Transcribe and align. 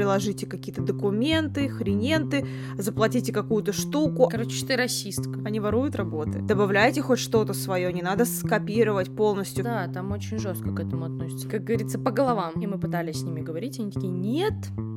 приложите 0.00 0.46
какие-то 0.46 0.80
документы, 0.80 1.68
хрененты, 1.68 2.46
заплатите 2.78 3.34
какую-то 3.34 3.74
штуку. 3.74 4.28
Короче, 4.30 4.64
ты 4.64 4.74
расистка. 4.74 5.38
Они 5.44 5.60
воруют 5.60 5.94
работы. 5.94 6.40
Добавляйте 6.40 7.02
хоть 7.02 7.18
что-то 7.18 7.52
свое, 7.52 7.92
не 7.92 8.00
надо 8.00 8.24
скопировать 8.24 9.14
полностью. 9.14 9.62
Да, 9.62 9.88
там 9.88 10.10
очень 10.12 10.38
жестко 10.38 10.72
к 10.72 10.80
этому 10.80 11.04
относятся. 11.04 11.50
Как 11.50 11.64
говорится, 11.64 11.98
по 11.98 12.12
головам. 12.12 12.54
И 12.62 12.66
мы 12.66 12.78
пытались 12.78 13.20
с 13.20 13.24
ними 13.24 13.42
говорить, 13.42 13.78
они 13.78 13.90
такие, 13.90 14.10
нет, 14.10 14.54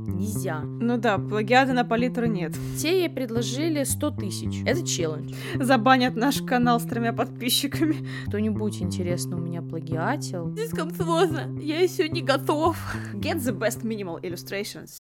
нельзя. 0.08 0.62
Ну 0.62 0.98
да, 0.98 1.18
плагиата 1.18 1.74
на 1.74 1.84
палитру 1.84 2.26
нет. 2.26 2.54
Те 2.78 3.02
ей 3.02 3.10
предложили 3.10 3.84
100 3.84 4.12
тысяч. 4.12 4.62
Это 4.66 4.88
челлендж. 4.88 5.34
Забанят 5.60 6.16
наш 6.16 6.42
канал 6.42 6.80
с 6.80 6.84
тремя 6.84 7.12
подписчиками. 7.12 8.08
Кто-нибудь, 8.28 8.82
интересно, 8.82 9.36
у 9.36 9.40
меня 9.40 9.62
плагиатил? 9.62 10.56
Слишком 10.56 10.96
сложно, 10.96 11.60
я 11.60 11.82
еще 11.82 12.08
не 12.08 12.22
готов. 12.22 12.78
Get 13.16 13.40
the 13.40 13.58
best 13.58 13.84
minimal 13.84 14.22
illustrations. 14.22 14.93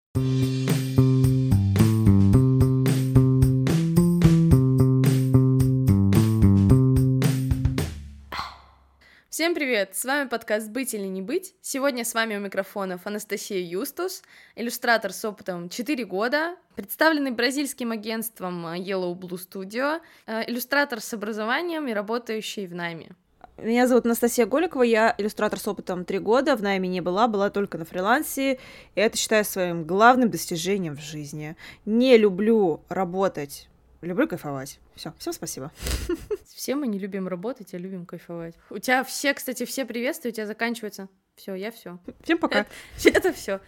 Всем 9.34 9.56
привет! 9.56 9.96
С 9.96 10.06
вами 10.06 10.30
подкаст 10.30 10.70
«Быть 10.70 10.94
или 10.94 11.08
не 11.08 11.24
быть». 11.24 11.56
Сегодня 11.60 12.06
с 12.06 12.14
вами 12.14 12.36
у 12.36 12.40
микрофонов 12.40 13.08
Анастасия 13.08 13.60
Юстус, 13.60 14.22
иллюстратор 14.56 15.12
с 15.12 15.26
опытом 15.26 15.70
4 15.70 16.06
года, 16.06 16.56
представленный 16.76 17.32
бразильским 17.32 17.92
агентством 17.92 18.68
Yellow 18.68 19.18
Blue 19.18 19.40
Studio, 19.40 20.02
э, 20.28 20.44
иллюстратор 20.48 21.02
с 21.02 21.14
образованием 21.16 21.88
и 21.88 21.94
работающий 21.94 22.68
в 22.68 22.76
найме. 22.76 23.16
Меня 23.58 23.88
зовут 23.88 24.06
Анастасия 24.06 24.46
Голикова, 24.46 24.84
я 24.84 25.14
иллюстратор 25.18 25.60
с 25.60 25.68
опытом 25.68 26.06
3 26.06 26.20
года, 26.20 26.56
в 26.56 26.64
найме 26.64 26.90
не 26.90 27.02
была, 27.02 27.28
была 27.28 27.50
только 27.50 27.78
на 27.78 27.86
фрилансе, 27.86 28.54
и 28.54 29.00
это 29.00 29.16
считаю 29.16 29.46
своим 29.46 29.86
главным 29.86 30.30
достижением 30.30 30.98
в 30.98 31.02
жизни. 31.02 31.56
Не 31.86 32.18
люблю 32.18 32.82
работать 32.90 33.70
Люблю 34.04 34.28
кайфовать. 34.28 34.80
Все, 34.96 35.14
всем 35.18 35.32
спасибо. 35.32 35.72
Все 36.54 36.76
мы 36.76 36.88
не 36.88 37.00
любим 37.00 37.30
работать, 37.30 37.74
а 37.74 37.78
любим 37.78 38.06
кайфовать. 38.06 38.54
У 38.70 38.78
тебя 38.78 39.02
все, 39.06 39.34
кстати, 39.34 39.64
все 39.64 39.86
приветствия, 39.86 40.32
у 40.32 40.34
тебя 40.34 40.46
заканчиваются. 40.46 41.08
Все, 41.38 41.56
я 41.56 41.72
все. 41.72 42.00
Всем 42.22 42.38
пока. 42.38 42.66
Это, 43.06 43.18
это 43.18 43.32
все. 43.32 43.62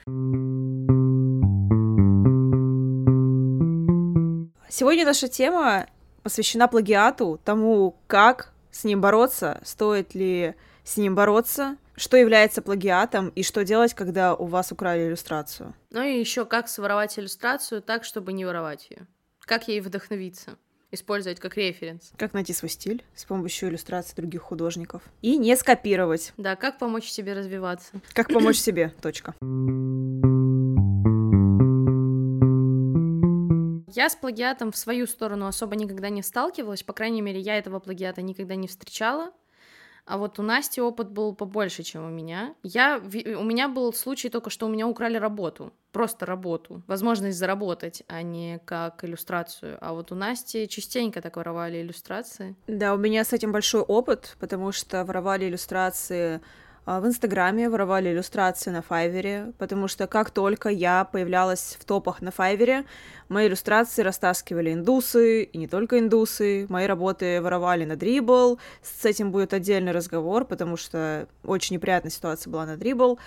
Сегодня 4.67 5.05
наша 5.05 5.29
тема 5.29 5.87
посвящена 6.21 6.67
плагиату, 6.67 7.39
тому, 7.45 7.95
как 8.07 8.53
с 8.75 8.83
ним 8.83 8.99
бороться, 8.99 9.61
стоит 9.63 10.13
ли 10.15 10.53
с 10.83 10.97
ним 10.97 11.15
бороться, 11.15 11.77
что 11.95 12.17
является 12.17 12.61
плагиатом 12.61 13.29
и 13.29 13.41
что 13.41 13.63
делать, 13.63 13.93
когда 13.93 14.35
у 14.35 14.45
вас 14.45 14.73
украли 14.73 15.07
иллюстрацию. 15.07 15.73
Ну 15.91 16.03
и 16.03 16.19
еще 16.19 16.45
как 16.45 16.67
своровать 16.67 17.17
иллюстрацию 17.17 17.81
так, 17.81 18.03
чтобы 18.03 18.33
не 18.33 18.43
воровать 18.43 18.87
ее. 18.89 19.07
Как 19.39 19.69
ей 19.69 19.79
вдохновиться? 19.79 20.57
Использовать 20.91 21.39
как 21.39 21.55
референс. 21.55 22.11
Как 22.17 22.33
найти 22.33 22.53
свой 22.53 22.69
стиль 22.69 23.03
с 23.15 23.23
помощью 23.23 23.69
иллюстраций 23.69 24.13
других 24.15 24.41
художников. 24.41 25.01
И 25.21 25.37
не 25.37 25.55
скопировать. 25.55 26.33
Да, 26.35 26.55
как 26.55 26.77
помочь 26.77 27.09
себе 27.09 27.33
развиваться. 27.33 27.93
Как 28.13 28.27
помочь 28.27 28.57
себе, 28.57 28.93
точка. 29.01 29.35
Я 33.95 34.09
с 34.09 34.15
плагиатом 34.15 34.73
в 34.73 34.77
свою 34.77 35.07
сторону 35.07 35.47
особо 35.47 35.77
никогда 35.77 36.09
не 36.09 36.21
сталкивалась, 36.21 36.83
по 36.83 36.91
крайней 36.91 37.21
мере, 37.21 37.39
я 37.39 37.57
этого 37.57 37.79
плагиата 37.79 38.21
никогда 38.21 38.55
не 38.55 38.67
встречала. 38.67 39.31
А 40.03 40.17
вот 40.17 40.37
у 40.37 40.43
Насти 40.43 40.81
опыт 40.81 41.09
был 41.09 41.33
побольше, 41.33 41.81
чем 41.81 42.05
у 42.05 42.09
меня. 42.09 42.53
Я, 42.61 42.97
у 42.99 43.43
меня 43.43 43.69
был 43.69 43.91
случай 43.93 44.29
только, 44.29 44.49
что 44.49 44.65
у 44.67 44.69
меня 44.69 44.85
украли 44.85 45.17
работу. 45.17 45.71
Просто 45.93 46.25
работу. 46.25 46.83
Возможность 46.87 47.37
заработать, 47.37 48.03
а 48.07 48.21
не 48.21 48.59
как 48.65 49.03
иллюстрацию. 49.05 49.77
А 49.81 49.93
вот 49.93 50.11
у 50.11 50.15
Насти 50.15 50.67
частенько 50.67 51.21
так 51.21 51.37
воровали 51.37 51.81
иллюстрации. 51.81 52.55
Да, 52.67 52.93
у 52.93 52.97
меня 52.97 53.23
с 53.23 53.31
этим 53.31 53.53
большой 53.53 53.81
опыт, 53.81 54.35
потому 54.39 54.73
что 54.73 55.05
воровали 55.05 55.47
иллюстрации 55.47 56.41
в 56.85 57.07
Инстаграме 57.07 57.67
воровали 57.67 58.09
иллюстрации 58.11 58.69
на 58.69 58.83
Файвере, 58.83 59.53
потому 59.57 59.87
что 59.87 60.05
как 60.05 60.29
только 60.29 60.69
я 60.69 61.03
появлялась 61.05 61.77
в 61.79 61.85
топах 61.85 62.21
на 62.21 62.29
Файвере, 62.29 62.85
мои 63.27 63.47
иллюстрации 63.47 64.03
растаскивали 64.03 64.71
индусы, 64.71 65.43
и 65.43 65.57
не 65.57 65.67
только 65.67 65.97
индусы, 65.97 66.67
мои 66.69 66.85
работы 66.85 67.41
воровали 67.41 67.85
на 67.85 67.95
Дрибл, 67.95 68.59
с 68.83 69.03
этим 69.03 69.31
будет 69.31 69.53
отдельный 69.53 69.93
разговор, 69.93 70.45
потому 70.45 70.77
что 70.77 71.27
очень 71.43 71.75
неприятная 71.75 72.11
ситуация 72.11 72.51
была 72.51 72.67
на 72.67 72.77
Дрибл. 72.77 73.17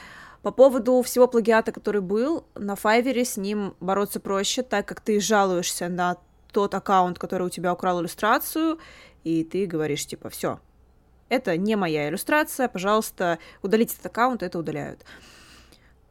По 0.43 0.53
поводу 0.53 1.03
всего 1.03 1.27
плагиата, 1.27 1.73
который 1.73 2.01
был, 2.01 2.47
на 2.55 2.77
Файвере 2.77 3.25
с 3.25 3.37
ним 3.37 3.75
бороться 3.81 4.21
проще, 4.21 4.63
так 4.63 4.87
как 4.87 5.01
ты 5.01 5.19
жалуешься 5.19 5.89
на 5.89 6.17
тот 6.53 6.75
аккаунт, 6.75 7.19
который 7.19 7.49
у 7.49 7.51
тебя 7.51 7.73
украл 7.73 8.01
иллюстрацию, 8.01 8.79
и 9.25 9.43
ты 9.43 9.67
говоришь, 9.67 10.07
типа, 10.07 10.31
все, 10.31 10.61
это 11.29 11.57
не 11.57 11.77
моя 11.77 12.09
иллюстрация, 12.09 12.69
пожалуйста, 12.69 13.39
удалите 13.63 13.95
этот 13.95 14.07
аккаунт, 14.07 14.43
это 14.43 14.59
удаляют. 14.59 15.05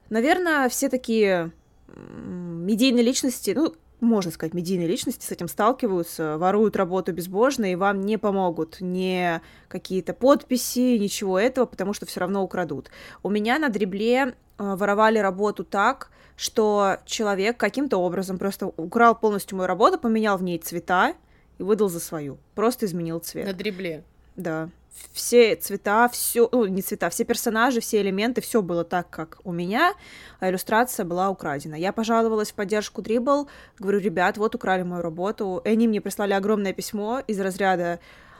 Наверное, 0.10 0.70
все 0.70 0.90
такие 0.90 1.52
медийные 1.96 3.04
личности, 3.04 3.52
ну, 3.56 3.76
можно 4.00 4.32
сказать, 4.32 4.54
медийные 4.54 4.88
личности 4.88 5.26
с 5.26 5.32
этим 5.32 5.48
сталкиваются, 5.48 6.38
воруют 6.38 6.76
работу 6.76 7.14
безбожно, 7.14 7.72
и 7.72 7.76
вам 7.76 8.02
не 8.02 8.18
помогут 8.18 8.78
ни 8.80 9.42
какие-то 9.68 10.14
подписи, 10.14 10.98
ничего 10.98 11.40
этого, 11.40 11.66
потому 11.66 11.94
что 11.94 12.06
все 12.06 12.20
равно 12.20 12.44
украдут. 12.44 12.92
У 13.24 13.30
меня 13.30 13.58
на 13.58 13.70
дребле 13.70 14.18
э, 14.18 14.32
воровали 14.58 15.18
работу 15.18 15.64
так, 15.64 16.12
что 16.36 16.98
человек 17.06 17.58
каким-то 17.58 17.98
образом 17.98 18.38
просто 18.38 18.68
украл 18.68 19.16
полностью 19.16 19.58
мою 19.58 19.68
работу, 19.68 19.98
поменял 19.98 20.38
в 20.38 20.44
ней 20.44 20.60
цвета 20.60 21.16
и 21.58 21.64
выдал 21.64 21.90
за 21.90 22.00
свою. 22.00 22.38
Просто 22.54 22.86
изменил 22.86 23.20
цвет. 23.20 23.48
На 23.48 23.54
дребле? 23.54 24.04
Да 24.38 24.70
все 25.14 25.56
цвета, 25.56 26.09
все, 26.09 26.50
ну, 26.52 26.66
не 26.66 26.81
цвета, 26.81 27.09
все 27.09 27.24
персонажи, 27.24 27.80
все 27.80 28.02
элементы, 28.02 28.42
все 28.42 28.62
было 28.62 28.84
так, 28.84 29.09
как 29.09 29.40
у 29.44 29.52
меня, 29.52 29.94
а 30.40 30.50
иллюстрация 30.50 31.06
была 31.06 31.30
украдена. 31.30 31.75
Я 31.75 31.92
пожаловалась 31.92 32.52
в 32.52 32.56
поддержку 32.56 33.02
Dribble, 33.02 33.48
говорю, 33.80 34.00
ребят, 34.00 34.38
вот 34.38 34.56
украли 34.56 34.84
мою 34.84 35.02
работу, 35.02 35.62
и 35.64 35.70
они 35.70 35.88
мне 35.88 36.02
прислали 36.02 36.34
огромное 36.34 36.74
письмо 36.74 37.22
из 37.28 37.40
разряда 37.40 38.00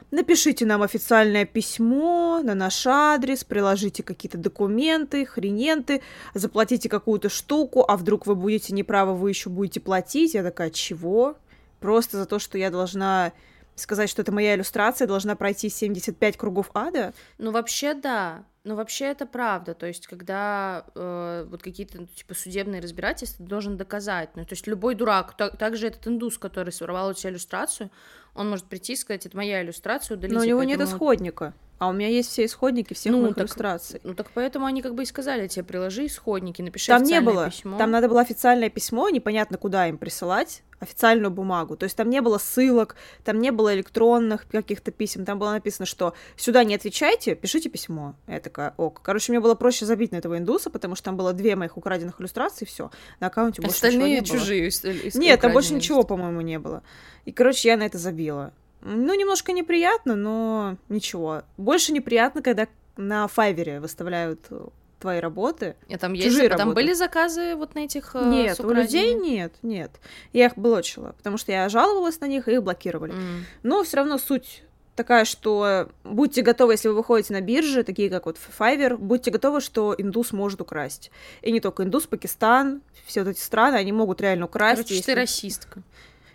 Напишите 0.10 0.66
нам 0.66 0.84
официальное 0.84 1.44
письмо 1.44 2.40
на 2.42 2.56
наш 2.56 2.88
адрес, 2.88 3.44
приложите 3.44 4.04
какие-то 4.04 4.38
документы, 4.38 5.26
хрененты, 5.26 6.02
заплатите 6.34 6.88
какую-то 6.88 7.28
штуку, 7.28 7.84
а 7.86 7.98
вдруг 7.98 8.26
вы 8.26 8.36
будете 8.36 8.74
неправы, 8.74 9.16
вы 9.18 9.32
еще 9.32 9.50
будете 9.50 9.82
платить. 9.82 10.34
Я 10.34 10.44
такая, 10.44 10.70
чего? 10.70 11.36
Просто 11.82 12.16
за 12.16 12.26
то, 12.26 12.40
что 12.40 12.58
я 12.58 12.70
должна 12.70 13.34
сказать, 13.80 14.10
что 14.10 14.22
это 14.22 14.32
моя 14.32 14.56
иллюстрация, 14.56 15.08
должна 15.08 15.36
пройти 15.36 15.70
75 15.70 16.38
кругов 16.38 16.70
ада? 16.74 17.14
Ну, 17.38 17.52
вообще, 17.52 17.94
да. 17.94 18.46
Ну, 18.64 18.76
вообще 18.76 19.06
это 19.06 19.26
правда. 19.26 19.74
То 19.74 19.86
есть, 19.86 20.08
когда 20.08 20.86
э, 20.94 21.48
вот 21.50 21.64
какие-то, 21.64 22.02
ну, 22.02 22.08
типа, 22.08 22.34
судебные 22.34 22.82
разбирательства, 22.82 23.46
ты 23.46 23.50
должен 23.50 23.78
доказать. 23.78 24.36
Ну, 24.36 24.44
то 24.44 24.54
есть, 24.54 24.68
любой 24.68 24.96
дурак, 24.96 25.38
так, 25.38 25.58
также 25.58 25.88
этот 25.88 26.08
индус, 26.08 26.38
который 26.38 26.72
своровал 26.74 27.10
у 27.10 27.14
тебя 27.14 27.30
иллюстрацию, 27.30 27.90
он 28.36 28.50
может 28.50 28.66
прийти 28.66 28.94
и 28.94 28.96
сказать, 28.96 29.26
это 29.26 29.38
моя 29.38 29.64
иллюстрация, 29.64 30.18
удалите. 30.18 30.36
Но 30.36 30.42
у 30.42 30.46
него 30.46 30.60
поэтому... 30.60 30.80
нет 30.80 30.90
исходника. 30.90 31.54
А 31.80 31.90
у 31.90 31.94
меня 31.94 32.08
есть 32.08 32.32
все 32.32 32.46
исходники 32.46 32.94
всех 32.94 33.14
ну, 33.14 33.22
моих 33.22 33.36
так, 33.36 33.46
иллюстраций. 33.46 34.02
Ну 34.04 34.16
так 34.16 34.28
поэтому 34.34 34.66
они 34.66 34.82
как 34.82 34.96
бы 34.96 35.04
и 35.04 35.06
сказали 35.06 35.48
тебе, 35.48 35.64
приложи 35.64 36.08
исходники, 36.08 36.62
напиши 36.62 36.88
там 36.88 37.04
не 37.04 37.22
было. 37.22 37.50
письмо. 37.50 37.78
Там 37.78 37.92
надо 37.92 38.10
было 38.10 38.22
официальное 38.22 38.70
письмо, 38.70 39.10
непонятно 39.10 39.58
куда 39.58 39.88
им 39.88 40.00
присылать, 40.00 40.64
официальную 40.80 41.30
бумагу. 41.30 41.78
То 41.78 41.84
есть 41.84 41.96
там 41.96 42.10
не 42.10 42.20
было 42.22 42.40
ссылок, 42.40 42.96
там 43.24 43.40
не 43.40 43.52
было 43.52 43.76
электронных 43.76 44.48
каких-то 44.48 44.92
писем, 44.92 45.24
там 45.24 45.38
было 45.38 45.52
написано, 45.52 45.86
что 45.86 46.14
сюда 46.36 46.64
не 46.64 46.74
отвечайте, 46.74 47.36
пишите 47.36 47.70
письмо. 47.70 48.16
Я 48.28 48.40
такая, 48.40 48.74
ок. 48.78 49.02
Короче, 49.04 49.32
мне 49.32 49.40
было 49.40 49.54
проще 49.54 49.86
забить 49.86 50.12
на 50.12 50.18
этого 50.18 50.38
индуса, 50.38 50.72
потому 50.72 50.96
что 50.96 51.06
там 51.06 51.18
было 51.18 51.34
две 51.34 51.56
моих 51.56 51.78
украденных 51.78 52.20
иллюстрации, 52.20 52.66
все. 52.66 52.90
На 53.20 53.28
аккаунте 53.28 53.62
больше 53.62 53.76
Остальные 53.76 54.22
ничего 54.22 54.36
не 54.36 54.42
чужие. 54.42 54.72
Было. 54.84 55.22
Нет, 55.22 55.42
там 55.42 55.54
больше 55.54 55.74
ничего, 55.76 56.04
по-моему, 56.04 56.42
не 56.42 56.58
было. 56.58 56.82
И, 57.26 57.32
короче, 57.32 57.70
я 57.70 57.78
на 57.78 57.84
это 57.84 58.00
забила. 58.00 58.52
Ну, 58.82 59.14
немножко 59.14 59.52
неприятно, 59.52 60.16
но 60.16 60.78
ничего. 60.90 61.44
Больше 61.58 61.92
неприятно, 61.92 62.42
когда 62.42 62.68
на 62.96 63.28
Файвере 63.28 63.80
выставляют 63.80 64.42
э, 64.50 64.68
твои 65.00 65.20
работы. 65.20 65.76
А 65.90 65.98
там 65.98 66.14
есть, 66.14 66.28
чужие 66.28 66.50
там 66.50 66.74
были 66.74 66.94
заказы 66.94 67.56
вот 67.56 67.76
на 67.76 67.80
этих 67.80 68.16
э, 68.16 68.26
Нет, 68.26 68.60
у 68.60 68.72
людей 68.72 69.14
нет, 69.14 69.54
нет. 69.62 69.92
Я 70.34 70.48
их 70.48 70.58
блочила, 70.58 71.14
потому 71.18 71.38
что 71.38 71.52
я 71.52 71.70
жаловалась 71.70 72.20
на 72.20 72.26
них 72.26 72.48
и 72.48 72.54
их 72.54 72.64
блокировали. 72.64 73.14
Mm. 73.14 73.44
Но 73.64 73.84
все 73.84 73.98
равно 73.98 74.18
суть 74.18 74.64
такая, 74.96 75.26
что 75.26 75.90
будьте 76.04 76.42
готовы, 76.42 76.74
если 76.74 76.90
вы 76.90 76.96
выходите 76.96 77.34
на 77.34 77.42
биржи, 77.42 77.84
такие 77.84 78.10
как 78.10 78.26
вот 78.26 78.38
Fiverr, 78.38 78.98
будьте 78.98 79.32
готовы, 79.32 79.62
что 79.62 79.96
индус 79.98 80.34
может 80.34 80.60
украсть. 80.60 81.12
И 81.42 81.52
не 81.52 81.62
только 81.62 81.84
индус, 81.84 82.08
Пакистан, 82.08 82.82
все 83.06 83.24
вот 83.24 83.30
эти 83.30 83.40
страны, 83.40 83.76
они 83.76 83.92
могут 83.92 84.20
реально 84.20 84.46
украсть. 84.46 84.82
Короче, 84.82 84.96
если... 84.96 85.14
ты 85.14 85.16
расистка. 85.16 85.82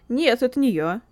Нет, 0.09 0.43
это 0.43 0.59
не 0.59 0.71
я. 0.71 1.03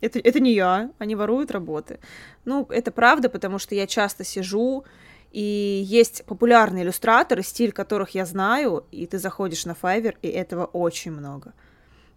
Это, 0.00 0.18
это 0.18 0.40
не 0.40 0.52
я, 0.54 0.90
они 0.98 1.14
воруют 1.14 1.50
работы. 1.50 1.98
Ну, 2.44 2.66
это 2.70 2.90
правда, 2.90 3.28
потому 3.28 3.58
что 3.58 3.74
я 3.74 3.86
часто 3.86 4.24
сижу 4.24 4.84
И 5.32 5.82
есть 5.84 6.24
популярные 6.24 6.84
иллюстраторы, 6.84 7.42
стиль 7.42 7.72
которых 7.72 8.14
я 8.14 8.24
знаю, 8.24 8.86
и 8.90 9.06
ты 9.06 9.18
заходишь 9.18 9.66
на 9.66 9.72
Fiverr, 9.72 10.16
и 10.22 10.28
этого 10.28 10.64
очень 10.64 11.12
много. 11.12 11.52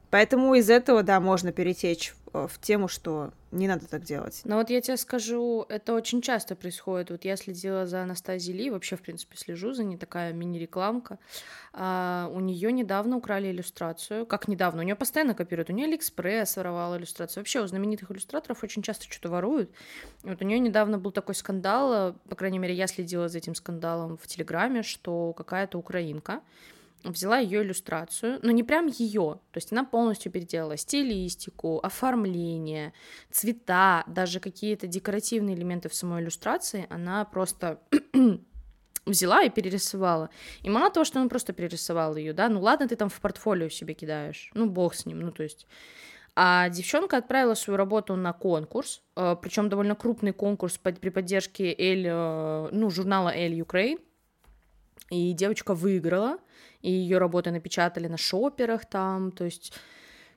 Поэтому 0.10 0.56
из 0.56 0.70
этого, 0.70 1.04
да, 1.04 1.20
можно 1.20 1.52
перетечь 1.52 2.16
в, 2.34 2.48
в 2.48 2.60
тему, 2.60 2.88
что 2.88 3.32
не 3.52 3.68
надо 3.68 3.88
так 3.88 4.04
делать. 4.04 4.42
Но 4.44 4.58
вот 4.58 4.70
я 4.70 4.80
тебе 4.82 4.98
скажу, 4.98 5.66
это 5.70 5.94
очень 5.94 6.22
часто 6.22 6.56
происходит. 6.56 7.10
Вот 7.10 7.26
я 7.26 7.36
следила 7.36 7.88
за 7.88 8.04
Анастазией 8.04 8.58
Ли, 8.58 8.70
вообще, 8.70 8.96
в 8.96 9.02
принципе, 9.02 9.38
слежу 9.38 9.74
за 9.74 9.84
ней, 9.84 9.98
такая 9.98 10.34
мини-рекламка. 10.34 11.18
А, 11.74 12.30
у 12.32 12.40
нее 12.40 12.72
недавно 12.72 13.18
украли 13.18 13.50
иллюстрацию. 13.50 14.26
Как 14.26 14.48
недавно? 14.48 14.82
У 14.82 14.86
нее 14.86 14.96
постоянно 14.96 15.34
копируют. 15.34 15.70
У 15.70 15.74
нее 15.74 15.88
Алиэкспресс 15.88 16.58
воровал 16.58 16.96
иллюстрацию. 16.98 17.42
Вообще, 17.42 17.62
у 17.62 17.68
знаменитых 17.68 18.12
иллюстраторов 18.12 18.64
очень 18.64 18.84
часто 18.84 19.06
что-то 19.06 19.30
воруют. 19.30 19.72
И 20.24 20.30
вот 20.30 20.42
у 20.42 20.46
нее 20.46 20.60
недавно 20.60 21.00
был 21.00 21.12
такой 21.12 21.36
скандал, 21.36 22.16
по 22.30 22.36
крайней 22.36 22.60
мере, 22.60 22.76
я 22.76 22.88
следила 22.88 23.30
за 23.30 23.40
этим 23.40 23.56
скандалом 23.56 24.18
в 24.18 24.28
Телеграме, 24.28 24.84
что 24.84 25.34
какая-то 25.34 25.78
украинка 25.78 26.42
взяла 27.04 27.38
ее 27.40 27.62
иллюстрацию, 27.62 28.40
но 28.42 28.52
не 28.52 28.64
прям 28.64 28.88
ее, 28.88 29.40
то 29.52 29.58
есть 29.58 29.72
она 29.72 29.84
полностью 29.84 30.32
переделала 30.32 30.78
стилистику, 30.78 31.80
оформление, 31.80 32.94
цвета, 33.32 34.04
даже 34.08 34.40
какие-то 34.40 34.88
декоративные 34.88 35.56
элементы 35.56 35.90
в 35.90 35.94
самой 35.94 36.22
иллюстрации, 36.22 36.88
она 36.90 37.26
просто 37.26 37.80
взяла 39.06 39.44
и 39.44 39.50
перерисовала. 39.50 40.30
И 40.62 40.70
мало 40.70 40.90
того, 40.92 41.04
что 41.04 41.20
она 41.20 41.30
просто 41.30 41.54
перерисовала 41.54 42.18
ее, 42.18 42.34
да, 42.34 42.50
ну 42.50 42.62
ладно, 42.62 42.88
ты 42.88 42.96
там 42.96 43.10
в 43.10 43.20
портфолио 43.22 43.70
себе 43.70 43.94
кидаешь, 43.94 44.52
ну 44.54 44.70
бог 44.70 44.96
с 44.96 45.06
ним, 45.06 45.20
ну 45.20 45.32
то 45.32 45.44
есть... 45.44 45.68
А 46.42 46.70
девчонка 46.70 47.18
отправила 47.18 47.54
свою 47.54 47.76
работу 47.76 48.16
на 48.16 48.32
конкурс, 48.32 49.02
э, 49.18 49.36
причем 49.42 49.68
довольно 49.68 49.96
крупный 49.96 50.32
конкурс 50.32 50.78
при 50.78 51.10
поддержке 51.10 51.76
Эль, 51.78 52.06
э, 52.08 52.70
ну, 52.72 52.90
журнала 52.90 53.36
Эль 53.36 53.60
Ukraine, 53.60 54.00
и 55.10 55.34
девочка 55.34 55.74
выиграла, 55.74 56.38
и 56.82 56.92
ее 56.92 57.18
работы 57.18 57.52
напечатали 57.52 58.08
на 58.08 58.18
шоперах 58.18 58.86
там, 58.86 59.32
то 59.32 59.46
есть 59.46 59.74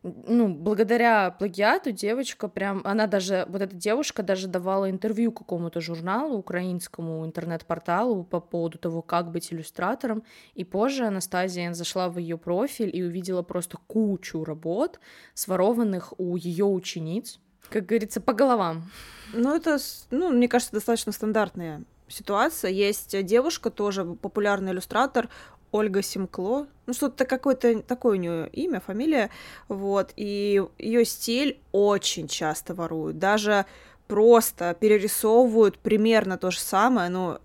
ну, 0.03 0.49
благодаря 0.49 1.31
плагиату 1.31 1.93
девочка 1.93 2.49
прям, 2.49 2.82
она 2.85 3.06
даже, 3.06 3.47
вот 3.49 3.62
эта 3.62 3.76
девушка 3.76 4.23
даже 4.23 4.49
давала 4.49 4.91
интервью 4.91 5.31
какому-то 5.31 5.81
журналу, 5.81 6.38
украинскому 6.38 7.25
интернет-порталу 7.25 8.25
по 8.25 8.41
поводу 8.41 8.79
того, 8.79 9.03
как 9.03 9.31
быть 9.31 9.53
иллюстратором, 9.53 10.25
и 10.55 10.65
позже 10.65 11.05
Анастазия 11.05 11.73
зашла 11.73 12.08
в 12.08 12.19
ее 12.19 12.37
профиль 12.37 12.91
и 12.93 13.03
увидела 13.03 13.43
просто 13.43 13.79
кучу 13.87 14.43
работ, 14.43 14.99
сворованных 15.35 16.19
у 16.19 16.37
ее 16.37 16.65
учениц, 16.65 17.38
как 17.69 17.87
говорится, 17.87 18.20
по 18.20 18.32
головам. 18.32 18.91
Ну, 19.32 19.55
это, 19.55 19.79
ну, 20.11 20.31
мне 20.31 20.49
кажется, 20.49 20.75
достаточно 20.75 21.12
стандартная 21.12 21.85
ситуация. 22.12 22.70
Есть 22.70 23.20
девушка, 23.25 23.70
тоже 23.70 24.05
популярный 24.05 24.73
иллюстратор, 24.73 25.29
Ольга 25.73 26.03
Симкло, 26.03 26.67
ну 26.87 26.93
что-то 26.93 27.25
какое-то 27.25 27.81
такое 27.81 28.19
у 28.19 28.20
нее 28.20 28.49
имя, 28.50 28.79
фамилия, 28.81 29.31
вот, 29.69 30.12
и 30.17 30.62
ее 30.79 31.05
стиль 31.06 31.59
очень 31.73 32.29
часто 32.29 32.75
воруют, 32.75 33.19
даже 33.19 33.64
просто 34.06 34.76
перерисовывают 34.79 35.79
примерно 35.79 36.37
то 36.37 36.50
же 36.50 36.61
самое, 36.61 37.09
ну, 37.09 37.38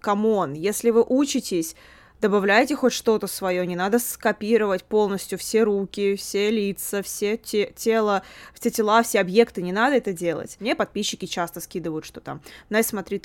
come 0.00 0.30
on, 0.30 0.52
если 0.52 0.90
вы 0.90 1.02
учитесь, 1.02 1.74
добавляйте 2.20 2.76
хоть 2.76 2.92
что-то 2.92 3.26
свое, 3.26 3.66
не 3.66 3.76
надо 3.76 3.98
скопировать 3.98 4.84
полностью 4.84 5.38
все 5.38 5.62
руки, 5.62 6.16
все 6.16 6.50
лица, 6.50 7.02
все 7.02 7.36
те 7.36 7.72
тело, 7.74 8.22
все 8.54 8.70
тела, 8.70 9.02
все 9.02 9.20
объекты, 9.20 9.62
не 9.62 9.72
надо 9.72 9.96
это 9.96 10.12
делать. 10.12 10.56
Мне 10.60 10.74
подписчики 10.74 11.26
часто 11.26 11.60
скидывают, 11.60 12.04
что 12.04 12.20
там, 12.20 12.40
Най, 12.68 12.84
смотри, 12.84 13.20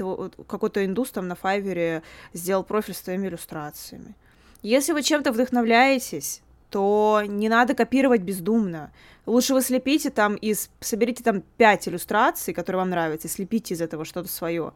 какой-то 0.47 0.85
индус 0.85 1.11
там 1.11 1.27
на 1.27 1.35
Файвере 1.35 2.03
сделал 2.33 2.63
профиль 2.63 2.93
с 2.93 3.01
твоими 3.01 3.27
иллюстрациями. 3.27 4.15
Если 4.61 4.93
вы 4.93 5.03
чем-то 5.03 5.31
вдохновляетесь, 5.31 6.41
то 6.71 7.21
не 7.25 7.49
надо 7.49 7.75
копировать 7.75 8.21
бездумно. 8.21 8.91
Лучше 9.25 9.53
вы 9.53 9.61
слепите 9.61 10.09
там 10.09 10.35
из... 10.35 10.69
Соберите 10.79 11.23
там 11.23 11.41
пять 11.57 11.87
иллюстраций, 11.87 12.53
которые 12.53 12.79
вам 12.79 12.89
нравятся, 12.89 13.27
и 13.27 13.31
слепите 13.31 13.75
из 13.75 13.81
этого 13.81 14.05
что-то 14.05 14.27
свое. 14.27 14.73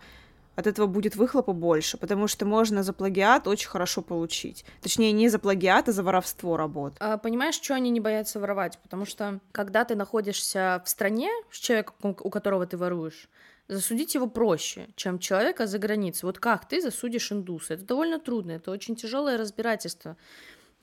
От 0.59 0.67
этого 0.67 0.88
будет 0.88 1.15
выхлопа 1.15 1.53
больше, 1.53 1.97
потому 1.97 2.27
что 2.27 2.45
можно 2.45 2.83
за 2.83 2.91
плагиат 2.91 3.47
очень 3.47 3.69
хорошо 3.69 4.01
получить. 4.01 4.65
Точнее, 4.81 5.13
не 5.13 5.29
за 5.29 5.39
плагиат, 5.39 5.88
а 5.88 5.94
за 5.94 6.03
воровство 6.03 6.57
работ. 6.57 6.95
А, 7.00 7.17
понимаешь, 7.17 7.56
что 7.56 7.75
они 7.75 7.89
не 7.89 8.01
боятся 8.01 8.41
воровать? 8.41 8.77
Потому 8.83 9.06
что, 9.06 9.39
когда 9.53 9.85
ты 9.85 9.95
находишься 9.95 10.83
в 10.85 10.89
стране 10.89 11.29
с 11.50 11.59
человеком, 11.59 11.95
у 12.01 12.29
которого 12.29 12.65
ты 12.65 12.75
воруешь, 12.75 13.29
засудить 13.69 14.15
его 14.15 14.27
проще, 14.27 14.89
чем 14.97 15.19
человека 15.19 15.65
за 15.65 15.79
границей. 15.79 16.25
Вот 16.25 16.39
как 16.39 16.67
ты 16.67 16.81
засудишь 16.81 17.31
индуса? 17.31 17.75
Это 17.75 17.85
довольно 17.85 18.19
трудно, 18.19 18.51
это 18.51 18.71
очень 18.71 18.97
тяжелое 18.97 19.38
разбирательство 19.38 20.17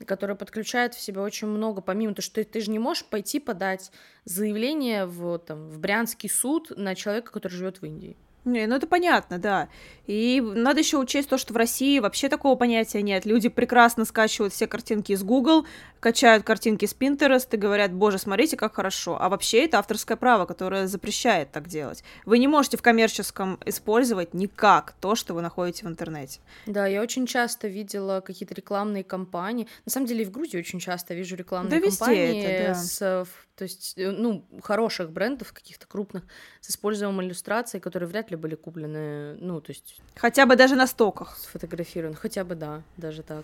которое 0.05 0.35
подключает 0.35 0.93
в 0.93 1.01
себя 1.01 1.23
очень 1.23 1.47
много, 1.47 1.81
помимо 1.81 2.13
того, 2.13 2.21
что 2.23 2.35
ты, 2.35 2.43
ты 2.43 2.61
же 2.61 2.69
не 2.69 2.77
можешь 2.77 3.03
пойти 3.03 3.39
подать 3.39 3.91
заявление 4.25 5.07
в, 5.07 5.39
там, 5.39 5.69
в 5.69 5.79
Брянский 5.79 6.29
суд 6.29 6.71
на 6.77 6.93
человека, 6.93 7.31
который 7.31 7.53
живет 7.53 7.81
в 7.81 7.85
Индии. 7.85 8.15
Не, 8.47 8.65
ну 8.65 8.75
это 8.75 8.87
понятно, 8.87 9.39
да. 9.39 9.67
И 10.05 10.41
надо 10.41 10.79
еще 10.79 10.97
учесть 10.97 11.27
то, 11.27 11.37
что 11.37 11.53
в 11.53 11.57
России 11.57 11.99
вообще 11.99 12.29
такого 12.29 12.55
понятия 12.55 13.01
нет. 13.01 13.25
Люди 13.25 13.49
прекрасно 13.49 14.05
скачивают 14.05 14.53
все 14.53 14.67
картинки 14.67 15.11
из 15.11 15.21
Google, 15.21 15.65
качают 15.99 16.45
картинки 16.45 16.85
с 16.85 16.95
Pinterest 16.95 17.49
и 17.51 17.57
говорят, 17.57 17.91
боже, 17.91 18.19
смотрите, 18.19 18.55
как 18.55 18.75
хорошо. 18.75 19.17
А 19.19 19.27
вообще 19.27 19.65
это 19.65 19.79
авторское 19.79 20.15
право, 20.15 20.45
которое 20.45 20.87
запрещает 20.87 21.51
так 21.51 21.67
делать. 21.67 22.05
Вы 22.25 22.39
не 22.39 22.47
можете 22.47 22.77
в 22.77 22.81
коммерческом 22.81 23.59
использовать 23.65 24.33
никак 24.33 24.93
то, 25.01 25.15
что 25.15 25.33
вы 25.33 25.41
находите 25.41 25.85
в 25.85 25.89
интернете. 25.89 26.39
Да, 26.67 26.87
я 26.87 27.01
очень 27.01 27.27
часто 27.27 27.67
видела 27.67 28.21
какие-то 28.21 28.55
рекламные 28.55 29.03
кампании. 29.03 29.67
На 29.83 29.91
самом 29.91 30.07
деле 30.07 30.21
и 30.21 30.25
в 30.25 30.31
Грузии 30.31 30.57
очень 30.57 30.79
часто 30.79 31.13
вижу 31.13 31.35
рекламные 31.35 31.81
да, 31.81 31.87
кампании 31.87 32.43
это, 32.45 32.67
да. 32.69 32.75
с 32.75 33.27
то 33.57 33.63
есть, 33.63 33.95
э, 33.97 34.11
ну, 34.11 34.45
хороших 34.61 35.11
брендов, 35.11 35.51
каких-то 35.51 35.87
крупных, 35.87 36.23
с 36.61 36.69
использованием 36.69 37.21
иллюстраций, 37.23 37.79
которые 37.79 38.07
вряд 38.07 38.29
ли 38.29 38.37
были 38.37 38.53
куплены, 38.55 39.35
ну, 39.41 39.59
то 39.61 39.71
есть... 39.71 39.99
Хотя 40.15 40.45
бы 40.45 40.55
даже 40.55 40.75
на 40.75 40.85
стоках. 40.85 41.35
Сфотографирован, 41.37 42.13
хотя 42.13 42.43
бы, 42.43 42.53
да, 42.53 42.83
даже 42.97 43.23
так. 43.23 43.43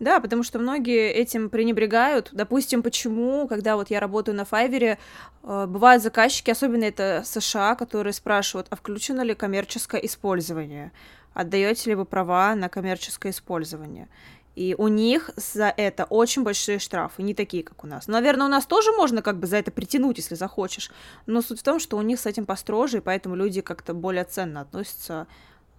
Да, 0.00 0.20
потому 0.20 0.42
что 0.42 0.58
многие 0.58 1.10
этим 1.10 1.48
пренебрегают. 1.48 2.28
Допустим, 2.32 2.82
почему, 2.82 3.48
когда 3.48 3.76
вот 3.76 3.90
я 3.90 4.00
работаю 4.00 4.36
на 4.36 4.44
Файвере, 4.44 4.98
э, 5.42 5.66
бывают 5.66 6.02
заказчики, 6.02 6.50
особенно 6.50 6.84
это 6.84 7.22
США, 7.24 7.74
которые 7.74 8.12
спрашивают, 8.12 8.66
а 8.68 8.76
включено 8.76 9.22
ли 9.22 9.34
коммерческое 9.34 10.02
использование? 10.02 10.92
Отдаете 11.32 11.90
ли 11.90 11.96
вы 11.96 12.04
права 12.04 12.54
на 12.54 12.68
коммерческое 12.68 13.32
использование? 13.32 14.08
И 14.54 14.74
у 14.78 14.88
них 14.88 15.30
за 15.36 15.72
это 15.76 16.04
очень 16.04 16.42
большие 16.42 16.78
штрафы, 16.78 17.22
не 17.22 17.34
такие, 17.34 17.64
как 17.64 17.82
у 17.84 17.86
нас. 17.86 18.06
Наверное, 18.06 18.46
у 18.46 18.50
нас 18.50 18.66
тоже 18.66 18.92
можно 18.92 19.20
как 19.22 19.38
бы 19.38 19.46
за 19.46 19.56
это 19.56 19.70
притянуть, 19.70 20.18
если 20.18 20.34
захочешь. 20.34 20.90
Но 21.26 21.42
суть 21.42 21.60
в 21.60 21.64
том, 21.64 21.80
что 21.80 21.96
у 21.96 22.02
них 22.02 22.20
с 22.20 22.26
этим 22.26 22.46
построже, 22.46 22.98
и 22.98 23.00
поэтому 23.00 23.34
люди 23.34 23.60
как-то 23.60 23.94
более 23.94 24.24
ценно 24.24 24.60
относятся. 24.60 25.26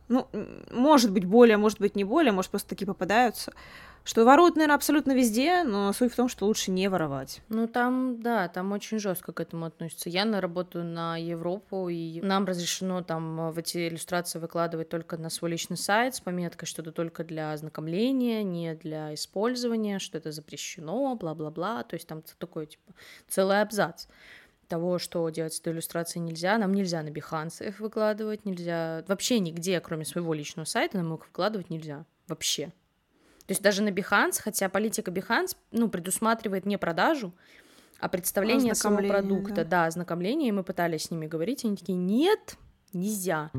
Ну, 0.08 0.28
может 0.72 1.12
быть, 1.12 1.26
более, 1.26 1.58
может 1.58 1.80
быть, 1.80 1.96
не 1.96 2.04
более, 2.04 2.32
может, 2.32 2.52
просто 2.52 2.70
такие 2.70 2.86
попадаются. 2.86 3.54
Что 4.04 4.24
воруют, 4.24 4.56
наверное, 4.56 4.76
абсолютно 4.76 5.14
везде, 5.14 5.64
но 5.64 5.92
суть 5.92 6.14
в 6.14 6.16
том, 6.16 6.30
что 6.30 6.46
лучше 6.46 6.70
не 6.70 6.88
воровать. 6.90 7.42
Ну, 7.50 7.68
там, 7.68 8.22
да, 8.22 8.48
там 8.50 8.72
очень 8.72 9.00
жестко 9.00 9.34
к 9.34 9.40
этому 9.40 9.66
относятся. 9.66 10.12
Я 10.12 10.26
на 10.26 10.42
работаю 10.42 10.86
на 10.86 11.18
Европу, 11.18 11.90
и 11.90 12.22
нам 12.22 12.46
разрешено 12.46 13.02
там 13.02 13.52
в 13.52 13.58
эти 13.58 13.88
иллюстрации 13.88 14.38
выкладывать 14.38 14.90
только 14.90 15.18
на 15.18 15.32
свой 15.32 15.50
личный 15.50 15.76
сайт 15.76 16.14
с 16.14 16.20
пометкой, 16.20 16.68
что 16.68 16.84
это 16.84 16.92
только 16.92 17.24
для 17.24 17.52
ознакомления, 17.52 18.44
не 18.44 18.76
для 18.76 19.12
использования, 19.16 19.98
что 19.98 20.20
это 20.20 20.32
запрещено, 20.32 21.16
бла-бла-бла. 21.16 21.82
То 21.82 21.96
есть 21.96 22.08
там 22.08 22.22
такой, 22.38 22.68
типа, 22.68 22.94
целый 23.28 23.60
абзац 23.60 24.06
того, 24.68 25.00
что 25.00 25.28
делать 25.30 25.54
с 25.54 25.60
этой 25.60 25.74
иллюстрацией 25.74 26.24
нельзя. 26.24 26.58
Нам 26.58 26.74
нельзя 26.74 27.02
на 27.04 27.10
Behance 27.10 27.68
их 27.68 27.80
выкладывать, 27.80 28.46
нельзя... 28.46 29.04
Вообще 29.08 29.40
нигде, 29.40 29.80
кроме 29.80 30.06
своего 30.06 30.34
личного 30.34 30.66
сайта, 30.66 30.98
нам 30.98 31.14
их 31.14 31.26
выкладывать 31.28 31.70
нельзя. 31.70 32.06
Вообще. 32.28 32.74
То 33.46 33.52
есть 33.52 33.62
даже 33.62 33.84
на 33.84 33.90
Behance, 33.90 34.42
хотя 34.42 34.70
политика 34.70 35.12
Behance, 35.12 35.56
ну, 35.72 35.88
предусматривает 35.88 36.66
не 36.66 36.78
продажу, 36.78 37.34
а 38.00 38.10
представление 38.10 38.74
самого 38.76 39.08
продукта, 39.08 39.56
да. 39.56 39.64
да, 39.64 39.86
ознакомление, 39.86 40.50
и 40.50 40.52
мы 40.52 40.64
пытались 40.64 41.04
с 41.04 41.12
ними 41.12 41.28
говорить, 41.28 41.64
и 41.64 41.68
они 41.68 41.78
такие, 41.78 41.98
нет, 41.98 42.58
нельзя. 42.92 43.52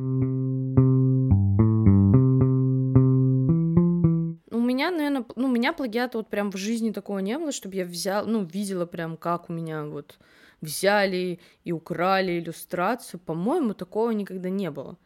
У 4.50 4.60
меня, 4.60 4.90
наверное, 4.90 5.24
ну, 5.36 5.46
у 5.46 5.50
меня 5.50 5.72
плагиата 5.72 6.18
вот 6.18 6.28
прям 6.28 6.50
в 6.50 6.56
жизни 6.56 6.90
такого 6.90 7.20
не 7.20 7.38
было, 7.38 7.52
чтобы 7.52 7.76
я 7.76 7.84
взяла, 7.84 8.26
ну, 8.26 8.44
видела 8.44 8.86
прям, 8.86 9.16
как 9.16 9.48
у 9.48 9.52
меня 9.52 9.84
вот 9.84 10.18
взяли 10.60 11.38
и 11.64 11.72
украли 11.72 12.38
иллюстрацию. 12.38 13.20
По-моему, 13.20 13.74
такого 13.74 14.10
никогда 14.10 14.48
не 14.48 14.70
было. 14.70 14.96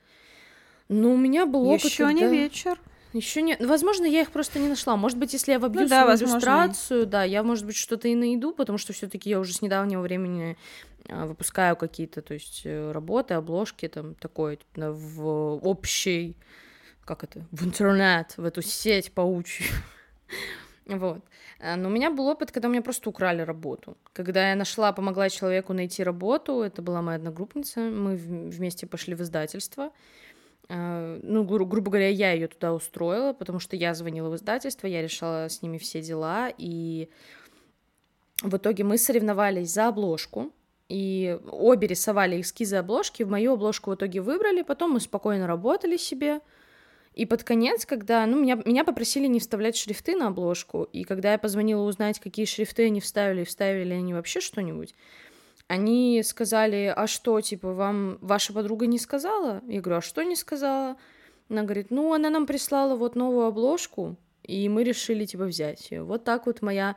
Но 0.89 1.13
у 1.13 1.17
меня 1.17 1.47
был 1.47 1.69
опыт, 1.69 1.85
Еще 1.85 2.07
когда... 2.07 2.13
не 2.13 2.29
вечер. 2.29 2.81
Еще 3.13 3.43
не, 3.43 3.57
возможно, 3.57 4.05
я 4.05 4.23
их 4.23 4.31
просто 4.31 4.59
не 4.61 4.69
нашла. 4.69 4.97
Может 4.97 5.19
быть, 5.19 5.33
если 5.33 5.53
я 5.53 5.59
вобью 5.59 5.83
ну, 5.83 5.89
да, 5.89 6.03
свою 6.03 6.11
возможно. 6.11 6.35
иллюстрацию, 6.35 7.07
да, 7.07 7.25
я, 7.25 7.43
может 7.43 7.67
быть, 7.67 7.77
что-то 7.77 8.07
и 8.09 8.15
найду, 8.15 8.53
потому 8.53 8.79
что 8.79 8.93
все-таки 8.93 9.31
я 9.31 9.41
уже 9.41 9.53
с 9.53 9.63
недавнего 9.63 10.01
времени 10.01 10.57
а, 11.09 11.27
выпускаю 11.27 11.77
какие-то, 11.77 12.23
то 12.23 12.35
есть 12.35 12.63
э, 12.65 12.93
работы, 12.93 13.35
обложки, 13.35 13.89
там 13.89 14.15
такое 14.15 14.59
в 14.77 15.67
общей 15.67 16.37
как 17.05 17.25
это, 17.25 17.45
в 17.51 17.65
интернет, 17.65 18.35
в 18.37 18.45
эту 18.45 18.63
сеть 18.63 19.13
паучью. 19.13 19.67
Вот. 20.87 21.23
Э, 21.59 21.77
но 21.77 21.89
у 21.89 21.93
меня 21.93 22.11
был 22.11 22.27
опыт, 22.27 22.53
когда 22.53 22.69
у 22.69 22.71
меня 22.71 22.83
просто 22.83 23.09
украли 23.11 23.43
работу. 23.43 23.97
Когда 24.13 24.51
я 24.51 24.57
нашла, 24.57 24.93
помогла 24.93 25.29
человеку 25.29 25.73
найти 25.73 26.03
работу, 26.03 26.63
это 26.63 26.83
была 26.83 27.03
моя 27.03 27.17
одногруппница, 27.17 27.81
мы 27.81 28.17
вместе 28.17 28.87
пошли 28.87 29.15
в 29.15 29.23
издательство. 29.23 29.93
Э, 30.69 31.21
ну, 31.23 31.45
гру- 31.45 31.67
грубо 31.67 31.91
говоря, 31.91 32.09
я 32.09 32.33
ее 32.33 32.49
туда 32.49 32.73
устроила, 32.73 33.33
потому 33.33 33.59
что 33.59 33.77
я 33.77 33.95
звонила 33.95 34.29
в 34.31 34.37
издательство, 34.37 34.87
я 34.87 35.03
решала 35.03 35.49
с 35.49 35.63
ними 35.63 35.79
все 35.79 36.01
дела, 36.01 36.53
и 36.57 37.09
в 38.43 38.57
итоге 38.57 38.85
мы 38.85 38.97
соревновались 38.97 39.73
за 39.73 39.89
обложку, 39.89 40.51
и 40.89 41.39
обе 41.51 41.87
рисовали 41.87 42.41
эскизы 42.41 42.77
обложки, 42.77 43.23
в 43.23 43.31
мою 43.31 43.53
обложку 43.53 43.91
в 43.91 43.95
итоге 43.95 44.21
выбрали, 44.21 44.63
потом 44.63 44.93
мы 44.93 45.01
спокойно 45.01 45.47
работали 45.47 45.97
себе, 45.97 46.41
и 47.21 47.27
под 47.27 47.45
конец, 47.45 47.85
когда, 47.85 48.25
ну, 48.25 48.41
меня, 48.41 48.59
меня 48.65 48.83
попросили 48.83 49.27
не 49.27 49.41
вставлять 49.41 49.77
шрифты 49.77 50.17
на 50.17 50.29
обложку, 50.29 50.85
и 50.85 51.05
когда 51.05 51.33
я 51.33 51.39
позвонила 51.39 51.83
узнать, 51.83 52.19
какие 52.19 52.47
шрифты 52.47 52.87
они 52.87 53.03
вставили, 53.03 53.45
вставили 53.45 53.91
ли 53.91 53.95
они 53.97 54.15
вообще 54.15 54.41
что-нибудь, 54.41 54.95
они 55.69 56.23
сказали, 56.25 56.91
а 56.97 57.07
что, 57.07 57.39
типа, 57.43 57.75
вам 57.75 58.17
ваша 58.23 58.55
подруга 58.55 58.87
не 58.87 58.99
сказала? 58.99 59.61
Я 59.69 59.83
говорю, 59.83 59.99
а 59.99 60.01
что 60.01 60.23
не 60.23 60.35
сказала? 60.35 60.97
Она 61.51 61.65
говорит, 61.65 61.91
ну, 61.91 62.15
она 62.15 62.31
нам 62.31 62.47
прислала 62.47 62.97
вот 62.97 63.17
новую 63.17 63.49
обложку, 63.49 64.17
и 64.43 64.67
мы 64.71 64.83
решили, 64.83 65.27
типа, 65.27 65.45
взять 65.45 65.91
ее. 65.91 66.05
Вот 66.05 66.25
так 66.25 66.47
вот 66.47 66.63
моя 66.63 66.97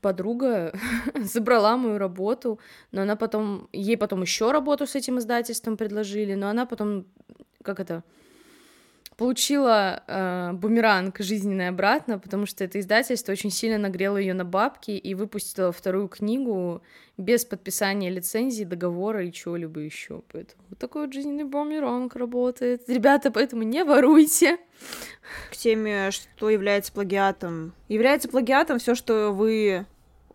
подруга 0.00 0.72
забрала 1.16 1.76
мою 1.76 1.98
работу, 1.98 2.60
но 2.92 3.02
она 3.02 3.16
потом, 3.16 3.68
ей 3.72 3.96
потом 3.96 4.22
еще 4.22 4.52
работу 4.52 4.86
с 4.86 4.94
этим 4.94 5.18
издательством 5.18 5.76
предложили, 5.76 6.34
но 6.34 6.48
она 6.48 6.64
потом, 6.64 7.06
как 7.64 7.80
это, 7.80 8.04
получила 9.18 10.04
э, 10.06 10.52
бумеранг 10.52 11.18
жизненный 11.18 11.68
обратно, 11.68 12.20
потому 12.20 12.46
что 12.46 12.62
это 12.62 12.78
издательство 12.78 13.32
очень 13.32 13.50
сильно 13.50 13.76
нагрело 13.76 14.16
ее 14.16 14.32
на 14.32 14.44
бабки 14.44 14.92
и 14.92 15.14
выпустило 15.16 15.72
вторую 15.72 16.06
книгу 16.06 16.82
без 17.16 17.44
подписания 17.44 18.10
лицензии, 18.10 18.62
договора 18.62 19.24
и 19.24 19.32
чего-либо 19.32 19.80
еще. 19.80 20.22
Поэтому 20.32 20.62
вот 20.70 20.78
такой 20.78 21.06
вот 21.06 21.12
жизненный 21.12 21.42
бумеранг 21.42 22.14
работает. 22.14 22.88
Ребята, 22.88 23.32
поэтому 23.32 23.64
не 23.64 23.82
воруйте. 23.82 24.58
К 25.50 25.56
теме, 25.56 26.12
что 26.12 26.48
является 26.48 26.92
плагиатом. 26.92 27.74
Является 27.88 28.28
плагиатом 28.28 28.78
все, 28.78 28.94
что 28.94 29.32
вы 29.32 29.84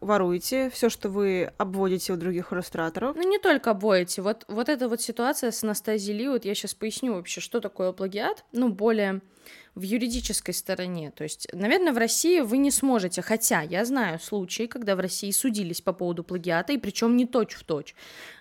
воруете, 0.03 0.69
все, 0.69 0.89
что 0.89 1.10
вы 1.10 1.51
обводите 1.57 2.13
у 2.13 2.17
других 2.17 2.53
иллюстраторов. 2.53 3.15
Ну, 3.15 3.29
не 3.29 3.39
только 3.39 3.72
обводите. 3.72 4.22
Вот, 4.22 4.45
вот 4.48 4.69
эта 4.69 4.88
вот 4.88 5.01
ситуация 5.01 5.51
с 5.51 5.63
Анастазией 5.63 6.17
Ли, 6.17 6.29
вот 6.29 6.45
я 6.45 6.55
сейчас 6.55 6.74
поясню 6.74 7.13
вообще, 7.13 7.41
что 7.41 7.60
такое 7.60 7.91
плагиат, 7.91 8.45
ну, 8.51 8.69
более 8.69 9.22
в 9.75 9.81
юридической 9.81 10.53
стороне. 10.53 11.12
То 11.12 11.24
есть, 11.24 11.48
наверное, 11.51 11.93
в 11.93 11.98
России 11.98 12.41
вы 12.41 12.57
не 12.57 12.72
сможете, 12.72 13.22
хотя 13.22 13.62
я 13.62 13.86
знаю 13.86 14.19
случаи, 14.19 14.67
когда 14.67 14.95
в 14.95 15.00
России 15.00 15.31
судились 15.31 15.81
по 15.81 15.93
поводу 15.93 16.24
плагиата, 16.24 16.74
и 16.74 16.77
причем 16.77 17.17
не 17.17 17.25
точь 17.25 17.53
в 17.53 17.63
точь. 17.63 17.95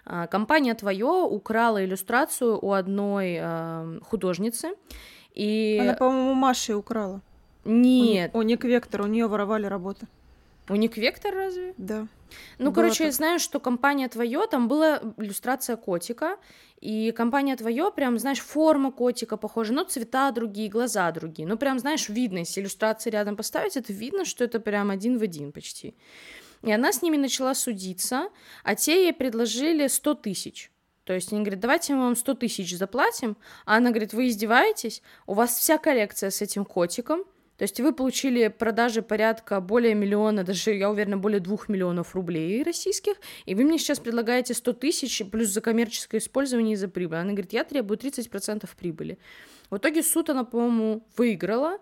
А, 0.04 0.26
компания 0.26 0.74
Твое 0.74 1.06
украла 1.06 1.84
иллюстрацию 1.84 2.58
у 2.58 2.72
одной 2.72 3.38
э, 3.40 4.00
художницы, 4.02 4.74
и... 5.34 5.78
Она, 5.80 5.94
по-моему, 5.94 6.34
Маши 6.34 6.74
украла. 6.74 7.22
Нет. 7.64 8.32
У, 8.34 8.38
у 8.38 8.42
Ник 8.42 8.64
Вектор, 8.64 9.02
у 9.02 9.06
нее 9.06 9.26
воровали 9.26 9.66
работы. 9.66 10.06
Уник 10.72 10.96
Вектор 10.96 11.34
разве? 11.34 11.74
Да. 11.76 12.08
Ну, 12.58 12.66
Было 12.70 12.74
короче, 12.74 12.98
так. 12.98 13.06
я 13.06 13.12
знаю, 13.12 13.38
что 13.38 13.60
компания 13.60 14.08
твое, 14.08 14.46
там 14.50 14.66
была 14.66 15.02
иллюстрация 15.18 15.76
котика, 15.76 16.38
и 16.80 17.12
компания 17.12 17.54
твое, 17.56 17.92
прям, 17.92 18.18
знаешь, 18.18 18.40
форма 18.40 18.90
котика 18.90 19.36
похожа, 19.36 19.74
но 19.74 19.84
цвета 19.84 20.30
другие, 20.30 20.70
глаза 20.70 21.10
другие. 21.12 21.46
Ну, 21.46 21.58
прям, 21.58 21.78
знаешь, 21.78 22.08
видно, 22.08 22.38
если 22.38 22.62
иллюстрации 22.62 23.10
рядом 23.10 23.36
поставить, 23.36 23.76
это 23.76 23.92
видно, 23.92 24.24
что 24.24 24.44
это 24.44 24.60
прям 24.60 24.90
один 24.90 25.18
в 25.18 25.22
один 25.22 25.52
почти. 25.52 25.94
И 26.62 26.72
она 26.72 26.92
с 26.92 27.02
ними 27.02 27.18
начала 27.18 27.54
судиться, 27.54 28.30
а 28.64 28.74
те 28.74 29.04
ей 29.04 29.12
предложили 29.12 29.88
100 29.88 30.14
тысяч. 30.14 30.72
То 31.04 31.12
есть 31.12 31.32
они 31.32 31.42
говорят, 31.42 31.60
давайте 31.60 31.94
мы 31.94 32.04
вам 32.04 32.16
100 32.16 32.34
тысяч 32.34 32.76
заплатим, 32.76 33.36
а 33.66 33.76
она 33.76 33.90
говорит, 33.90 34.14
вы 34.14 34.28
издеваетесь, 34.28 35.02
у 35.26 35.34
вас 35.34 35.58
вся 35.58 35.76
коллекция 35.76 36.30
с 36.30 36.40
этим 36.40 36.64
котиком, 36.64 37.24
то 37.62 37.64
есть 37.64 37.78
вы 37.78 37.92
получили 37.92 38.48
продажи 38.48 39.02
порядка 39.02 39.60
более 39.60 39.94
миллиона, 39.94 40.42
даже, 40.42 40.72
я 40.72 40.90
уверена, 40.90 41.16
более 41.16 41.38
двух 41.38 41.68
миллионов 41.68 42.16
рублей 42.16 42.60
российских, 42.64 43.14
и 43.44 43.54
вы 43.54 43.62
мне 43.62 43.78
сейчас 43.78 44.00
предлагаете 44.00 44.52
100 44.52 44.72
тысяч 44.72 45.22
плюс 45.30 45.50
за 45.50 45.60
коммерческое 45.60 46.20
использование 46.20 46.72
и 46.72 46.76
за 46.76 46.88
прибыль. 46.88 47.18
Она 47.18 47.30
говорит, 47.30 47.52
я 47.52 47.62
требую 47.62 47.98
30% 47.98 48.68
прибыли. 48.76 49.16
В 49.70 49.76
итоге 49.76 50.02
суд 50.02 50.28
она, 50.30 50.42
по-моему, 50.42 51.06
выиграла, 51.16 51.78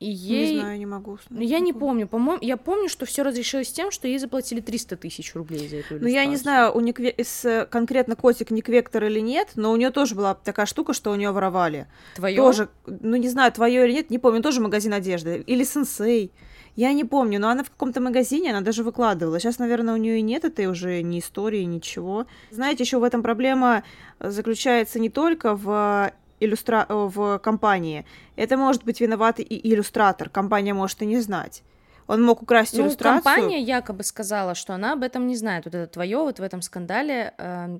и 0.00 0.10
ей... 0.10 0.54
Не 0.54 0.60
знаю, 0.60 0.78
не 0.78 0.86
могу. 0.86 1.18
Ну, 1.28 1.42
я 1.42 1.60
не 1.60 1.74
помню. 1.74 2.08
По-моему, 2.08 2.42
я 2.42 2.56
помню, 2.56 2.88
что 2.88 3.04
все 3.04 3.22
разрешилось 3.22 3.70
тем, 3.70 3.90
что 3.90 4.08
ей 4.08 4.18
заплатили 4.18 4.60
300 4.60 4.96
тысяч 4.96 5.34
рублей 5.34 5.68
за 5.68 5.76
эту 5.76 6.00
Ну, 6.00 6.08
я 6.08 6.24
не 6.24 6.36
знаю, 6.36 6.74
у 6.74 6.80
Никве... 6.80 7.14
с, 7.18 7.68
конкретно 7.70 8.16
котик 8.16 8.50
Никвектор 8.50 9.04
или 9.04 9.20
нет, 9.20 9.50
но 9.56 9.70
у 9.70 9.76
нее 9.76 9.90
тоже 9.90 10.14
была 10.14 10.34
такая 10.34 10.64
штука, 10.64 10.94
что 10.94 11.10
у 11.10 11.16
нее 11.16 11.32
воровали. 11.32 11.86
Твое? 12.16 12.34
Тоже, 12.34 12.70
ну, 12.86 13.16
не 13.16 13.28
знаю, 13.28 13.52
твое 13.52 13.84
или 13.84 13.92
нет, 13.92 14.08
не 14.08 14.18
помню, 14.18 14.42
тоже 14.42 14.62
магазин 14.62 14.94
одежды. 14.94 15.44
Или 15.46 15.64
сенсей. 15.64 16.32
Я 16.76 16.94
не 16.94 17.04
помню, 17.04 17.38
но 17.38 17.50
она 17.50 17.62
в 17.62 17.70
каком-то 17.70 18.00
магазине, 18.00 18.52
она 18.52 18.62
даже 18.62 18.82
выкладывала. 18.82 19.38
Сейчас, 19.38 19.58
наверное, 19.58 19.92
у 19.92 19.98
нее 19.98 20.20
и 20.20 20.22
нет 20.22 20.46
этой 20.46 20.64
уже 20.64 21.02
ни 21.02 21.18
истории, 21.18 21.64
ничего. 21.64 22.26
Знаете, 22.50 22.84
еще 22.84 22.98
в 22.98 23.04
этом 23.04 23.22
проблема 23.22 23.82
заключается 24.18 24.98
не 24.98 25.10
только 25.10 25.54
в 25.54 26.10
иллюстра... 26.40 26.86
Э, 26.88 27.08
в 27.10 27.38
компании, 27.38 28.04
это 28.36 28.56
может 28.56 28.84
быть 28.84 29.00
виноват 29.00 29.40
и 29.40 29.60
иллюстратор. 29.72 30.28
Компания 30.28 30.74
может 30.74 31.02
и 31.02 31.06
не 31.06 31.20
знать. 31.20 31.62
Он 32.06 32.22
мог 32.22 32.42
украсть 32.42 32.76
ну, 32.76 32.82
иллюстрацию. 32.84 33.22
Компания 33.22 33.62
якобы 33.62 34.02
сказала, 34.02 34.54
что 34.54 34.74
она 34.74 34.94
об 34.94 35.02
этом 35.02 35.26
не 35.26 35.36
знает. 35.36 35.64
Вот 35.64 35.74
это 35.74 35.86
твое, 35.86 36.18
вот 36.18 36.40
в 36.40 36.42
этом 36.42 36.62
скандале 36.62 37.34
э, 37.38 37.78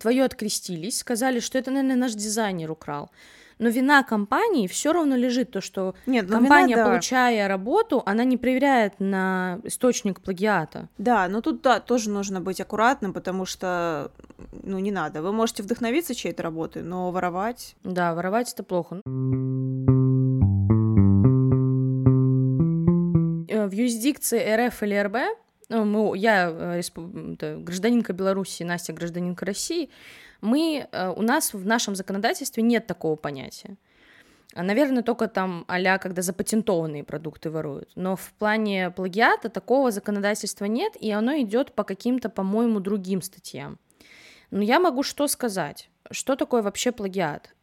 твое 0.00 0.24
открестились, 0.24 0.98
сказали, 0.98 1.40
что 1.40 1.58
это, 1.58 1.70
наверное, 1.70 1.96
наш 1.96 2.14
дизайнер 2.14 2.70
украл 2.70 3.10
но 3.58 3.68
вина 3.68 4.02
компании 4.02 4.66
все 4.66 4.92
равно 4.92 5.16
лежит 5.16 5.50
то, 5.50 5.60
что 5.60 5.94
Нет, 6.06 6.26
ну, 6.28 6.38
компания, 6.38 6.74
вина, 6.74 6.84
да. 6.84 6.90
получая 6.90 7.48
работу, 7.48 8.02
она 8.06 8.24
не 8.24 8.36
проверяет 8.36 9.00
на 9.00 9.60
источник 9.64 10.20
плагиата. 10.20 10.88
Да, 10.98 11.28
но 11.28 11.40
тут 11.40 11.62
да, 11.62 11.80
тоже 11.80 12.10
нужно 12.10 12.40
быть 12.40 12.60
аккуратным, 12.60 13.12
потому 13.12 13.46
что 13.46 14.10
ну 14.62 14.78
не 14.78 14.90
надо. 14.90 15.22
Вы 15.22 15.32
можете 15.32 15.62
вдохновиться 15.62 16.14
чьей-то 16.14 16.42
работой, 16.42 16.82
но 16.82 17.10
воровать. 17.10 17.76
Да, 17.84 18.14
воровать 18.14 18.52
это 18.52 18.62
плохо. 18.62 19.00
Э, 23.48 23.66
в 23.66 23.72
юрисдикции 23.72 24.66
РФ 24.68 24.82
или 24.82 25.02
РБ 25.02 25.16
ну, 25.68 25.84
мы, 25.84 26.18
я 26.18 26.50
э, 26.50 26.80
гражданинка 27.58 28.12
Беларуси, 28.12 28.62
Настя 28.62 28.92
гражданинка 28.92 29.46
России, 29.46 29.90
мы, 30.44 30.86
э, 30.90 31.08
у 31.16 31.22
нас 31.22 31.54
в 31.54 31.66
нашем 31.66 31.94
законодательстве 31.94 32.62
нет 32.62 32.86
такого 32.86 33.16
понятия. 33.16 33.76
Наверное, 34.54 35.02
только 35.02 35.26
там 35.26 35.64
а 35.66 35.98
когда 35.98 36.22
запатентованные 36.22 37.02
продукты 37.02 37.50
воруют. 37.50 37.90
Но 37.96 38.14
в 38.14 38.32
плане 38.38 38.90
плагиата 38.90 39.48
такого 39.48 39.90
законодательства 39.90 40.66
нет, 40.66 40.92
и 41.00 41.10
оно 41.10 41.32
идет 41.40 41.72
по 41.72 41.82
каким-то, 41.82 42.28
по-моему, 42.28 42.78
другим 42.78 43.20
статьям. 43.20 43.78
Но 44.50 44.62
я 44.62 44.78
могу 44.78 45.02
что 45.02 45.26
сказать? 45.26 45.90
Что 46.10 46.36
такое 46.36 46.62
вообще 46.62 46.92
плагиат? 46.92 47.54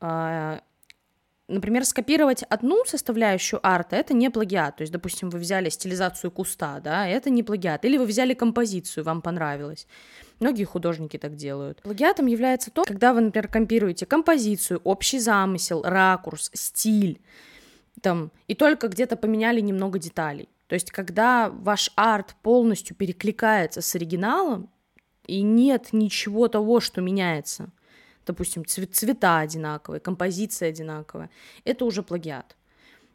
Например, 1.52 1.84
скопировать 1.84 2.44
одну 2.44 2.86
составляющую 2.86 3.60
арта— 3.62 3.96
это 3.98 4.14
не 4.14 4.30
плагиат. 4.30 4.78
То 4.78 4.84
есть, 4.84 4.94
допустим, 4.94 5.30
вы 5.30 5.40
взяли 5.40 5.68
стилизацию 5.68 6.32
куста, 6.32 6.80
да, 6.80 7.06
это 7.06 7.30
не 7.30 7.44
плагиат. 7.44 7.84
Или 7.84 7.98
вы 7.98 8.06
взяли 8.06 8.34
композицию, 8.34 9.04
вам 9.04 9.22
понравилось. 9.22 9.86
Многие 10.40 10.64
художники 10.64 11.18
так 11.18 11.36
делают. 11.36 11.82
Плагиатом 11.82 12.28
является 12.28 12.72
то, 12.72 12.84
когда 12.84 13.14
вы, 13.14 13.20
например, 13.20 13.50
компируете 13.50 14.06
композицию, 14.06 14.80
общий 14.86 15.20
замысел, 15.20 15.84
ракурс, 15.84 16.52
стиль, 16.54 17.20
там, 18.02 18.32
и 18.48 18.56
только 18.56 18.88
где-то 18.88 19.18
поменяли 19.18 19.60
немного 19.60 20.00
деталей. 20.00 20.48
То 20.68 20.76
есть, 20.76 20.90
когда 20.92 21.50
ваш 21.50 21.92
арт 21.96 22.34
полностью 22.44 22.96
перекликается 22.96 23.82
с 23.82 23.94
оригиналом, 23.94 24.70
и 25.28 25.42
нет 25.42 25.90
ничего 25.92 26.48
того, 26.48 26.80
что 26.80 27.02
меняется, 27.02 27.72
допустим, 28.32 28.66
цвет, 28.66 28.96
цвета 28.96 29.40
одинаковые, 29.40 30.00
композиция 30.00 30.70
одинаковая, 30.70 31.30
это 31.64 31.86
уже 31.86 32.04
плагиат. 32.04 32.56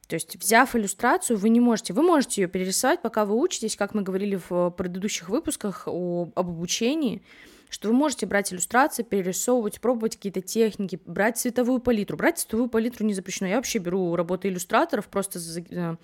То 0.09 0.15
есть, 0.15 0.37
взяв 0.37 0.77
иллюстрацию, 0.77 1.37
вы 1.37 1.49
не 1.49 1.59
можете, 1.59 1.93
вы 1.93 2.03
можете 2.03 2.43
ее 2.43 2.49
перерисовать, 2.49 3.03
пока 3.03 3.25
вы 3.25 3.35
учитесь, 3.35 3.77
как 3.77 3.93
мы 3.95 4.03
говорили 4.03 4.39
в 4.49 4.71
предыдущих 4.71 5.29
выпусках 5.29 5.89
о, 5.89 6.31
об 6.35 6.49
обучении, 6.49 7.23
что 7.69 7.89
вы 7.89 7.95
можете 7.95 8.27
брать 8.27 8.53
иллюстрации, 8.53 9.03
перерисовывать, 9.03 9.81
пробовать 9.81 10.17
какие-то 10.17 10.41
техники, 10.41 11.01
брать 11.05 11.39
цветовую 11.39 11.81
палитру. 11.81 12.17
Брать 12.17 12.39
цветовую 12.39 12.69
палитру 12.69 13.05
не 13.05 13.15
запрещено. 13.15 13.49
Я 13.49 13.57
вообще 13.57 13.79
беру 13.81 14.15
работы 14.15 14.47
иллюстраторов, 14.47 15.09
просто 15.09 15.41
э, 15.71 15.97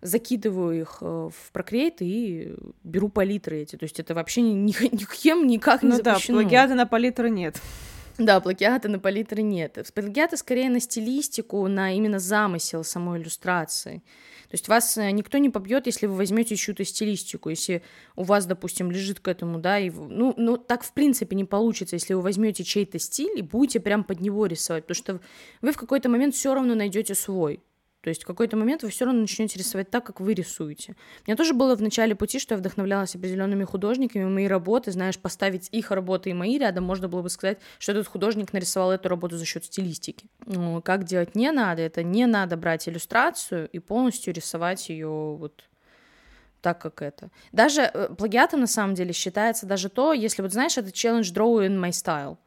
закидываю 0.00 0.80
их 0.80 0.98
э, 1.00 1.04
в 1.04 1.52
Procreate 1.52 2.00
и 2.00 2.56
беру 2.82 3.08
палитры 3.08 3.58
эти. 3.58 3.76
То 3.76 3.84
есть 3.84 4.00
это 4.00 4.14
вообще 4.14 4.42
ни, 4.42 4.54
ни, 4.54 4.72
никем 4.92 5.46
никак 5.46 5.84
не 5.84 5.90
ну 5.90 5.96
запрещено. 5.96 6.38
Ну 6.38 6.42
да, 6.42 6.48
плагиата 6.48 6.74
на 6.74 6.86
палитры 6.86 7.30
нет. 7.30 7.60
Да, 8.18 8.40
плагиата 8.40 8.88
на 8.88 8.98
палитры 8.98 9.42
нет. 9.42 9.78
Плагиаты 9.94 10.36
скорее 10.36 10.70
на 10.70 10.80
стилистику, 10.80 11.66
на 11.68 11.92
именно 11.94 12.18
замысел 12.18 12.82
самой 12.82 13.20
иллюстрации. 13.20 14.02
То 14.48 14.54
есть 14.54 14.66
вас 14.66 14.96
э, 14.96 15.10
никто 15.12 15.38
не 15.38 15.50
побьет, 15.50 15.86
если 15.86 16.06
вы 16.06 16.16
возьмете 16.16 16.56
чью-то 16.56 16.84
стилистику. 16.84 17.50
Если 17.50 17.82
у 18.16 18.24
вас, 18.24 18.46
допустим, 18.46 18.90
лежит 18.90 19.20
к 19.20 19.28
этому, 19.28 19.60
да, 19.60 19.78
и 19.78 19.90
ну, 19.90 20.34
ну 20.36 20.56
так 20.56 20.82
в 20.82 20.92
принципе 20.94 21.36
не 21.36 21.44
получится, 21.44 21.94
если 21.94 22.14
вы 22.14 22.22
возьмете 22.22 22.64
чей-то 22.64 22.98
стиль 22.98 23.38
и 23.38 23.42
будете 23.42 23.78
прям 23.78 24.02
под 24.02 24.20
него 24.20 24.46
рисовать, 24.46 24.84
потому 24.86 24.96
что 24.96 25.20
вы 25.60 25.72
в 25.72 25.76
какой-то 25.76 26.08
момент 26.08 26.34
все 26.34 26.54
равно 26.54 26.74
найдете 26.74 27.14
свой. 27.14 27.62
То 28.08 28.10
есть 28.10 28.24
в 28.24 28.26
какой-то 28.26 28.56
момент 28.56 28.82
вы 28.82 28.88
все 28.88 29.04
равно 29.04 29.20
начнете 29.20 29.58
рисовать 29.58 29.90
так, 29.90 30.02
как 30.06 30.18
вы 30.20 30.32
рисуете. 30.32 30.94
У 31.26 31.30
меня 31.30 31.36
тоже 31.36 31.52
было 31.52 31.76
в 31.76 31.82
начале 31.82 32.14
пути, 32.14 32.38
что 32.38 32.54
я 32.54 32.58
вдохновлялась 32.58 33.14
определенными 33.14 33.64
художниками, 33.64 34.24
мои 34.24 34.46
работы, 34.46 34.92
знаешь, 34.92 35.18
поставить 35.18 35.68
их 35.72 35.90
работы 35.90 36.30
и 36.30 36.32
мои 36.32 36.56
рядом, 36.56 36.84
можно 36.84 37.06
было 37.06 37.20
бы 37.20 37.28
сказать, 37.28 37.58
что 37.78 37.92
этот 37.92 38.08
художник 38.08 38.54
нарисовал 38.54 38.92
эту 38.92 39.10
работу 39.10 39.36
за 39.36 39.44
счет 39.44 39.66
стилистики. 39.66 40.24
Но 40.46 40.80
как 40.80 41.04
делать 41.04 41.34
не 41.34 41.52
надо, 41.52 41.82
это 41.82 42.02
не 42.02 42.24
надо 42.24 42.56
брать 42.56 42.88
иллюстрацию 42.88 43.68
и 43.68 43.78
полностью 43.78 44.32
рисовать 44.32 44.88
ее 44.88 45.36
вот 45.38 45.64
так, 46.62 46.80
как 46.80 47.02
это. 47.02 47.28
Даже 47.52 47.82
э, 47.82 48.08
плагиатом 48.16 48.60
на 48.60 48.66
самом 48.66 48.94
деле 48.94 49.12
считается 49.12 49.66
даже 49.66 49.90
то, 49.90 50.14
если 50.14 50.40
вот 50.40 50.54
знаешь, 50.54 50.78
это 50.78 50.88
challenge 50.88 51.34
draw 51.34 51.62
in 51.68 51.78
my 51.78 51.90
style 51.90 52.38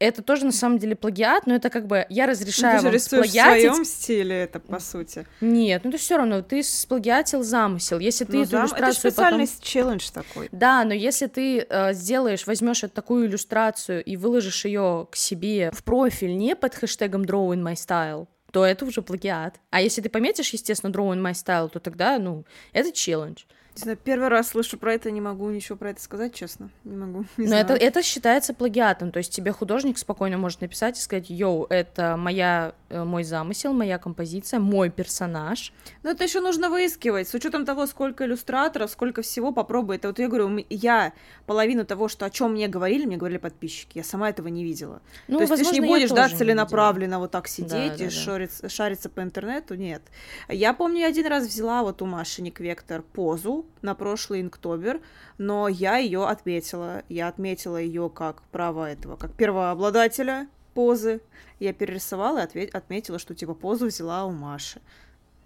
это 0.00 0.22
тоже 0.22 0.46
на 0.46 0.52
самом 0.52 0.78
деле 0.78 0.96
плагиат, 0.96 1.46
но 1.46 1.54
это 1.54 1.68
как 1.68 1.86
бы 1.86 2.06
я 2.08 2.26
разрешаю 2.26 2.80
ты 2.80 2.86
вам 2.88 2.98
сплагиатить. 2.98 3.70
в 3.70 3.74
своем 3.74 3.84
стиле 3.84 4.42
это 4.42 4.58
по 4.58 4.80
сути. 4.80 5.26
Нет, 5.40 5.82
ну 5.84 5.92
ты 5.92 5.98
все 5.98 6.16
равно 6.16 6.42
ты 6.42 6.62
сплагиатил 6.62 7.42
замысел. 7.42 7.98
Если 7.98 8.24
ты 8.24 8.38
ну, 8.38 8.42
эту 8.42 8.50
зам... 8.50 8.60
иллюстрацию 8.62 8.90
это 8.90 9.10
специальный 9.10 9.46
потом... 9.46 9.62
челлендж 9.62 10.10
такой. 10.10 10.48
Да, 10.52 10.84
но 10.84 10.94
если 10.94 11.26
ты 11.26 11.66
э, 11.68 11.92
сделаешь, 11.92 12.46
возьмешь 12.46 12.80
такую 12.94 13.26
иллюстрацию 13.26 14.02
и 14.02 14.16
выложишь 14.16 14.64
ее 14.64 15.06
к 15.10 15.16
себе 15.16 15.70
в 15.72 15.84
профиль 15.84 16.36
не 16.36 16.56
под 16.56 16.74
хэштегом 16.74 17.22
Draw 17.22 17.54
in 17.54 17.62
my 17.62 17.74
style, 17.74 18.26
то 18.52 18.64
это 18.64 18.86
уже 18.86 19.02
плагиат. 19.02 19.60
А 19.68 19.82
если 19.82 20.00
ты 20.00 20.08
пометишь, 20.08 20.50
естественно, 20.50 20.90
Draw 20.90 21.14
in 21.14 21.22
my 21.22 21.32
style, 21.32 21.68
то 21.68 21.78
тогда, 21.78 22.18
ну, 22.18 22.46
это 22.72 22.90
челлендж. 22.90 23.42
Не 23.80 23.84
знаю, 23.84 23.98
первый 24.04 24.28
раз 24.28 24.48
слышу 24.48 24.76
про 24.76 24.92
это, 24.92 25.10
не 25.10 25.22
могу 25.22 25.48
ничего 25.48 25.78
про 25.78 25.90
это 25.90 26.02
сказать, 26.02 26.34
честно. 26.34 26.68
Не 26.84 26.96
могу. 26.96 27.20
Не 27.38 27.44
Но 27.44 27.48
знаю. 27.48 27.64
это, 27.64 27.74
это 27.74 28.02
считается 28.02 28.52
плагиатом. 28.52 29.10
То 29.10 29.18
есть 29.18 29.32
тебе 29.32 29.52
художник 29.52 29.96
спокойно 29.96 30.36
может 30.36 30.60
написать 30.60 30.98
и 30.98 31.00
сказать: 31.00 31.30
Йоу, 31.30 31.66
это 31.70 32.18
моя, 32.18 32.74
э, 32.90 33.02
мой 33.04 33.24
замысел, 33.24 33.72
моя 33.72 33.98
композиция, 33.98 34.60
мой 34.60 34.90
персонаж. 34.90 35.72
Но 36.02 36.10
это 36.10 36.24
еще 36.24 36.40
нужно 36.40 36.68
выискивать. 36.68 37.26
С 37.28 37.34
учетом 37.34 37.64
того, 37.64 37.86
сколько 37.86 38.26
иллюстраторов, 38.26 38.90
сколько 38.90 39.22
всего 39.22 39.50
попробуй. 39.50 39.96
Это 39.96 40.08
вот 40.08 40.18
я 40.18 40.28
говорю, 40.28 40.62
я 40.68 41.14
половину 41.46 41.86
того, 41.86 42.08
что 42.08 42.26
о 42.26 42.30
чем 42.30 42.52
мне 42.52 42.68
говорили, 42.68 43.06
мне 43.06 43.16
говорили 43.16 43.38
подписчики. 43.38 43.96
Я 43.96 44.04
сама 44.04 44.28
этого 44.28 44.48
не 44.48 44.62
видела. 44.62 45.00
Ну, 45.26 45.38
То 45.38 45.44
есть 45.44 45.50
возможно, 45.50 45.70
ты 45.70 45.76
же 45.76 45.80
не 45.80 45.88
будешь, 45.88 46.10
да, 46.10 46.28
целенаправленно 46.28 47.18
вот 47.18 47.30
так 47.30 47.48
сидеть 47.48 47.96
да, 47.96 48.04
и 48.04 48.04
да, 48.04 48.10
шариться, 48.10 48.68
шариться 48.68 49.08
по 49.08 49.22
интернету. 49.22 49.74
Нет. 49.74 50.02
Я 50.48 50.74
помню, 50.74 51.00
я 51.00 51.06
один 51.06 51.26
раз 51.26 51.46
взяла 51.46 51.82
вот 51.82 52.02
у 52.02 52.06
Маши 52.06 52.42
Ник 52.42 52.60
Вектор 52.60 53.00
позу 53.02 53.64
на 53.82 53.94
прошлый 53.94 54.40
инктобер, 54.40 55.00
но 55.38 55.68
я 55.68 55.96
ее 55.96 56.26
отметила. 56.26 57.02
Я 57.08 57.28
отметила 57.28 57.76
ее 57.76 58.10
как 58.10 58.42
право 58.48 58.90
этого, 58.90 59.16
как 59.16 59.32
первообладателя 59.34 60.48
позы. 60.74 61.20
Я 61.58 61.72
перерисовала 61.72 62.38
и 62.38 62.42
ответ- 62.42 62.74
отметила, 62.74 63.18
что 63.18 63.34
типа 63.34 63.54
позу 63.54 63.86
взяла 63.86 64.24
у 64.24 64.30
Маши. 64.30 64.80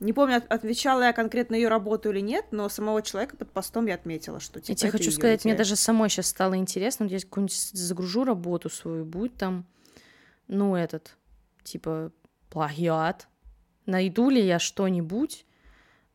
Не 0.01 0.13
помню, 0.13 0.43
отвечала 0.49 1.03
я 1.03 1.13
конкретно 1.13 1.55
ее 1.55 1.69
работу 1.69 2.11
или 2.11 2.21
нет, 2.21 2.47
но 2.51 2.69
самого 2.69 3.01
человека 3.01 3.37
под 3.37 3.51
постом 3.51 3.87
я 3.87 3.95
отметила, 3.95 4.41
что 4.41 4.61
типа. 4.61 4.73
Я 4.73 4.77
тебе 4.77 4.91
хочу 4.91 5.11
сказать, 5.11 5.41
идея. 5.43 5.53
мне 5.53 5.59
даже 5.59 5.77
самой 5.77 6.09
сейчас 6.11 6.27
стало 6.27 6.57
интересно. 6.57 7.07
Вот 7.07 7.13
я 7.13 7.21
какую-нибудь 7.21 7.55
загружу 7.55 8.25
работу 8.25 8.69
свою, 8.69 9.05
будет 9.05 9.35
там, 9.35 9.67
ну, 10.49 10.75
этот, 10.75 11.17
типа, 11.63 12.11
плагиат. 12.51 13.29
Найду 13.87 14.31
ли 14.31 14.45
я 14.45 14.59
что-нибудь, 14.59 15.47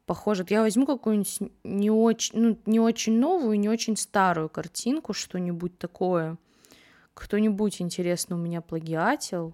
похоже. 0.09 0.43
Я 0.49 0.61
возьму 0.61 0.87
какую-нибудь 0.87 1.51
не 1.63 1.91
очень, 1.91 2.39
ну, 2.39 2.57
не 2.65 2.79
очень 2.79 3.19
новую, 3.19 3.59
не 3.59 3.69
очень 3.69 3.95
старую 3.95 4.49
картинку, 4.49 5.13
что-нибудь 5.13 5.77
такое. 5.77 6.39
Кто-нибудь 7.13 7.79
интересно 7.79 8.35
у 8.35 8.39
меня 8.39 8.61
плагиатил. 8.61 9.53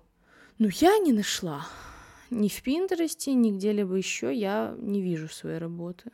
Но 0.57 0.69
я 0.71 0.97
не 0.99 1.11
нашла. 1.11 1.67
Ни 2.29 2.47
в 2.47 2.63
Пинтересте, 2.63 3.33
ни 3.33 3.51
где-либо 3.51 3.95
еще 3.95 4.33
я 4.33 4.73
не 4.77 5.01
вижу 5.01 5.27
своей 5.27 5.57
работы. 5.57 6.09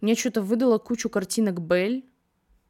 Мне 0.00 0.14
что-то 0.14 0.40
выдало 0.40 0.78
кучу 0.78 1.10
картинок 1.10 1.60
Бель, 1.60 2.06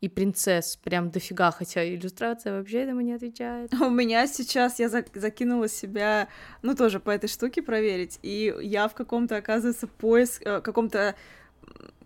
и 0.06 0.08
принцесс 0.08 0.76
прям 0.76 1.10
дофига, 1.10 1.50
хотя 1.50 1.84
иллюстрация 1.84 2.56
вообще 2.56 2.82
этому 2.82 3.00
не 3.00 3.12
отвечает. 3.12 3.74
У 3.80 3.90
меня 3.90 4.26
сейчас 4.28 4.78
я 4.78 4.88
закинула 4.88 5.68
себя, 5.68 6.28
ну 6.62 6.76
тоже 6.76 7.00
по 7.00 7.10
этой 7.10 7.28
штуке 7.28 7.60
проверить, 7.60 8.20
и 8.22 8.54
я 8.62 8.86
в 8.86 8.94
каком-то, 8.94 9.36
оказывается, 9.36 9.88
поиск, 9.88 10.42
э, 10.44 10.60
каком-то 10.60 11.16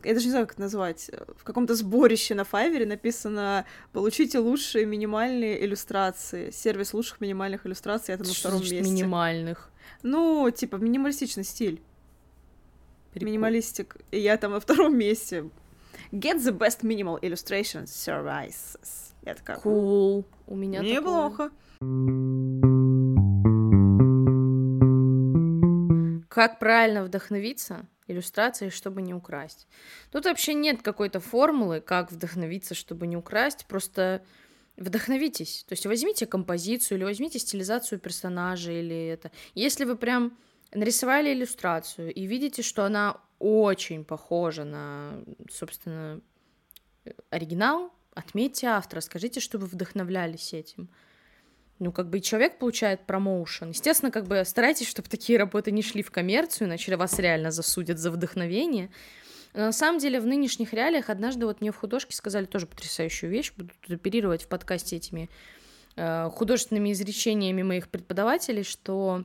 я 0.02 0.14
даже 0.14 0.24
не 0.24 0.30
знаю, 0.30 0.46
как 0.46 0.54
это 0.54 0.62
назвать, 0.62 1.10
в 1.36 1.44
каком-то 1.44 1.74
сборище 1.74 2.34
на 2.34 2.44
Файвере 2.44 2.86
написано 2.86 3.66
«Получите 3.92 4.38
лучшие 4.38 4.86
минимальные 4.86 5.62
иллюстрации». 5.62 6.50
Сервис 6.50 6.94
лучших 6.94 7.20
минимальных 7.20 7.66
иллюстраций, 7.66 8.14
это 8.14 8.24
на 8.24 8.32
втором 8.32 8.60
месте. 8.60 8.80
минимальных? 8.80 9.70
Ну, 10.02 10.50
типа, 10.50 10.76
минималистичный 10.76 11.44
стиль. 11.44 11.82
Прикол. 13.12 13.26
Минималистик. 13.26 13.96
И 14.10 14.18
я 14.20 14.38
там 14.38 14.52
на 14.52 14.60
втором 14.60 14.96
месте. 14.98 15.50
Get 16.12 16.38
the 16.38 16.56
best 16.56 16.82
minimal 16.82 17.20
illustration 17.20 17.84
services. 17.84 19.14
Я 19.22 19.34
такая... 19.34 19.58
Cool. 19.58 20.24
У 20.46 20.56
меня 20.56 20.80
Неплохо. 20.80 21.50
Как 26.28 26.58
правильно 26.58 27.02
вдохновиться 27.04 27.86
иллюстрацией, 28.06 28.70
чтобы 28.70 29.02
не 29.02 29.14
украсть? 29.14 29.66
Тут 30.10 30.24
вообще 30.24 30.54
нет 30.54 30.80
какой-то 30.82 31.20
формулы, 31.20 31.80
как 31.80 32.12
вдохновиться, 32.12 32.74
чтобы 32.74 33.06
не 33.06 33.16
украсть. 33.16 33.66
Просто 33.66 34.22
вдохновитесь. 34.76 35.64
То 35.68 35.74
есть 35.74 35.86
возьмите 35.86 36.26
композицию 36.26 36.98
или 36.98 37.04
возьмите 37.04 37.38
стилизацию 37.38 37.98
персонажа 37.98 38.72
или 38.72 39.08
это. 39.08 39.30
Если 39.54 39.84
вы 39.84 39.96
прям 39.96 40.36
нарисовали 40.72 41.32
иллюстрацию 41.32 42.12
и 42.12 42.26
видите, 42.26 42.62
что 42.62 42.84
она 42.84 43.20
очень 43.40 44.04
похожа 44.04 44.64
на, 44.64 45.24
собственно, 45.50 46.20
оригинал, 47.30 47.92
отметьте 48.14 48.68
автора, 48.68 49.00
скажите, 49.00 49.40
что 49.40 49.58
вы 49.58 49.66
вдохновлялись 49.66 50.52
этим. 50.52 50.88
Ну, 51.78 51.92
как 51.92 52.10
бы 52.10 52.20
человек 52.20 52.58
получает 52.58 53.06
промоушен. 53.06 53.70
Естественно, 53.70 54.12
как 54.12 54.26
бы 54.26 54.44
старайтесь, 54.44 54.86
чтобы 54.86 55.08
такие 55.08 55.38
работы 55.38 55.70
не 55.70 55.82
шли 55.82 56.02
в 56.02 56.10
коммерцию, 56.10 56.68
иначе 56.68 56.94
вас 56.94 57.18
реально 57.18 57.50
засудят 57.50 57.98
за 57.98 58.10
вдохновение. 58.10 58.90
Но 59.54 59.62
на 59.62 59.72
самом 59.72 59.98
деле 59.98 60.20
в 60.20 60.26
нынешних 60.26 60.74
реалиях 60.74 61.08
однажды 61.08 61.46
вот 61.46 61.62
мне 61.62 61.72
в 61.72 61.76
художке 61.76 62.14
сказали 62.14 62.44
тоже 62.44 62.66
потрясающую 62.66 63.30
вещь, 63.30 63.52
буду 63.56 63.72
оперировать 63.88 64.42
в 64.42 64.48
подкасте 64.48 64.96
этими 64.96 65.30
э, 65.96 66.28
художественными 66.30 66.92
изречениями 66.92 67.62
моих 67.62 67.88
преподавателей, 67.88 68.62
что 68.62 69.24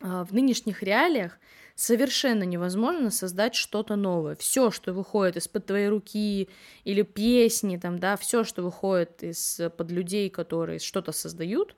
э, 0.00 0.24
в 0.24 0.32
нынешних 0.32 0.82
реалиях 0.84 1.38
совершенно 1.74 2.44
невозможно 2.44 3.10
создать 3.10 3.54
что-то 3.54 3.96
новое. 3.96 4.36
Все, 4.36 4.70
что 4.70 4.92
выходит 4.92 5.36
из-под 5.36 5.66
твоей 5.66 5.88
руки, 5.88 6.48
или 6.84 7.02
песни, 7.02 7.76
там, 7.76 7.98
да, 7.98 8.16
все, 8.16 8.44
что 8.44 8.62
выходит 8.62 9.22
из-под 9.22 9.90
людей, 9.90 10.30
которые 10.30 10.78
что-то 10.78 11.12
создают, 11.12 11.76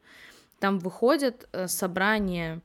там 0.58 0.78
выходит 0.78 1.48
э, 1.52 1.66
собрание 1.68 2.60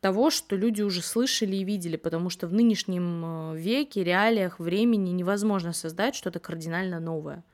того, 0.00 0.30
что 0.30 0.56
люди 0.56 0.82
уже 0.82 1.02
слышали 1.02 1.56
и 1.56 1.64
видели, 1.64 1.96
потому 1.96 2.30
что 2.30 2.46
в 2.46 2.52
нынешнем 2.52 3.52
э, 3.52 3.56
веке, 3.56 4.04
реалиях, 4.04 4.58
времени 4.58 5.10
невозможно 5.10 5.72
создать 5.72 6.14
что-то 6.14 6.40
кардинально 6.40 7.00
новое. 7.00 7.44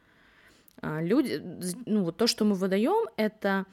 А, 0.81 1.01
люди, 1.01 1.41
ну 1.87 2.03
вот 2.05 2.17
то, 2.17 2.27
что 2.27 2.45
мы 2.45 2.55
выдаем, 2.55 3.09
это 3.17 3.67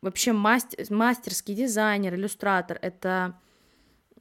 вообще 0.00 0.32
мастер, 0.32 0.84
мастерский 0.90 1.54
дизайнер, 1.54 2.14
иллюстратор, 2.14 2.78
это 2.80 3.38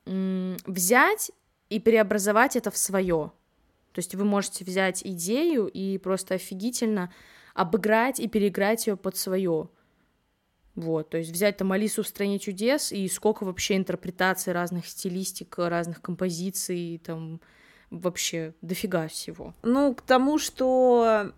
взять 0.05 1.31
и 1.69 1.79
преобразовать 1.79 2.55
это 2.55 2.71
в 2.71 2.77
свое. 2.77 3.31
То 3.91 3.99
есть 3.99 4.15
вы 4.15 4.23
можете 4.23 4.63
взять 4.63 5.05
идею 5.05 5.67
и 5.67 5.97
просто 5.97 6.35
офигительно 6.35 7.13
обыграть 7.53 8.19
и 8.19 8.27
переиграть 8.27 8.87
ее 8.87 8.95
под 8.97 9.17
свое. 9.17 9.69
Вот, 10.75 11.09
то 11.09 11.17
есть 11.17 11.31
взять 11.31 11.57
там 11.57 11.71
Алису 11.73 12.01
в 12.01 12.07
стране 12.07 12.39
чудес 12.39 12.93
и 12.93 13.07
сколько 13.09 13.43
вообще 13.43 13.75
интерпретаций 13.75 14.53
разных 14.53 14.87
стилистик, 14.87 15.57
разных 15.57 16.01
композиций, 16.01 17.01
там 17.03 17.41
вообще 17.91 18.53
дофига 18.61 19.07
всего. 19.09 19.53
Ну, 19.63 19.93
к 19.93 20.01
тому, 20.01 20.39
что 20.39 21.31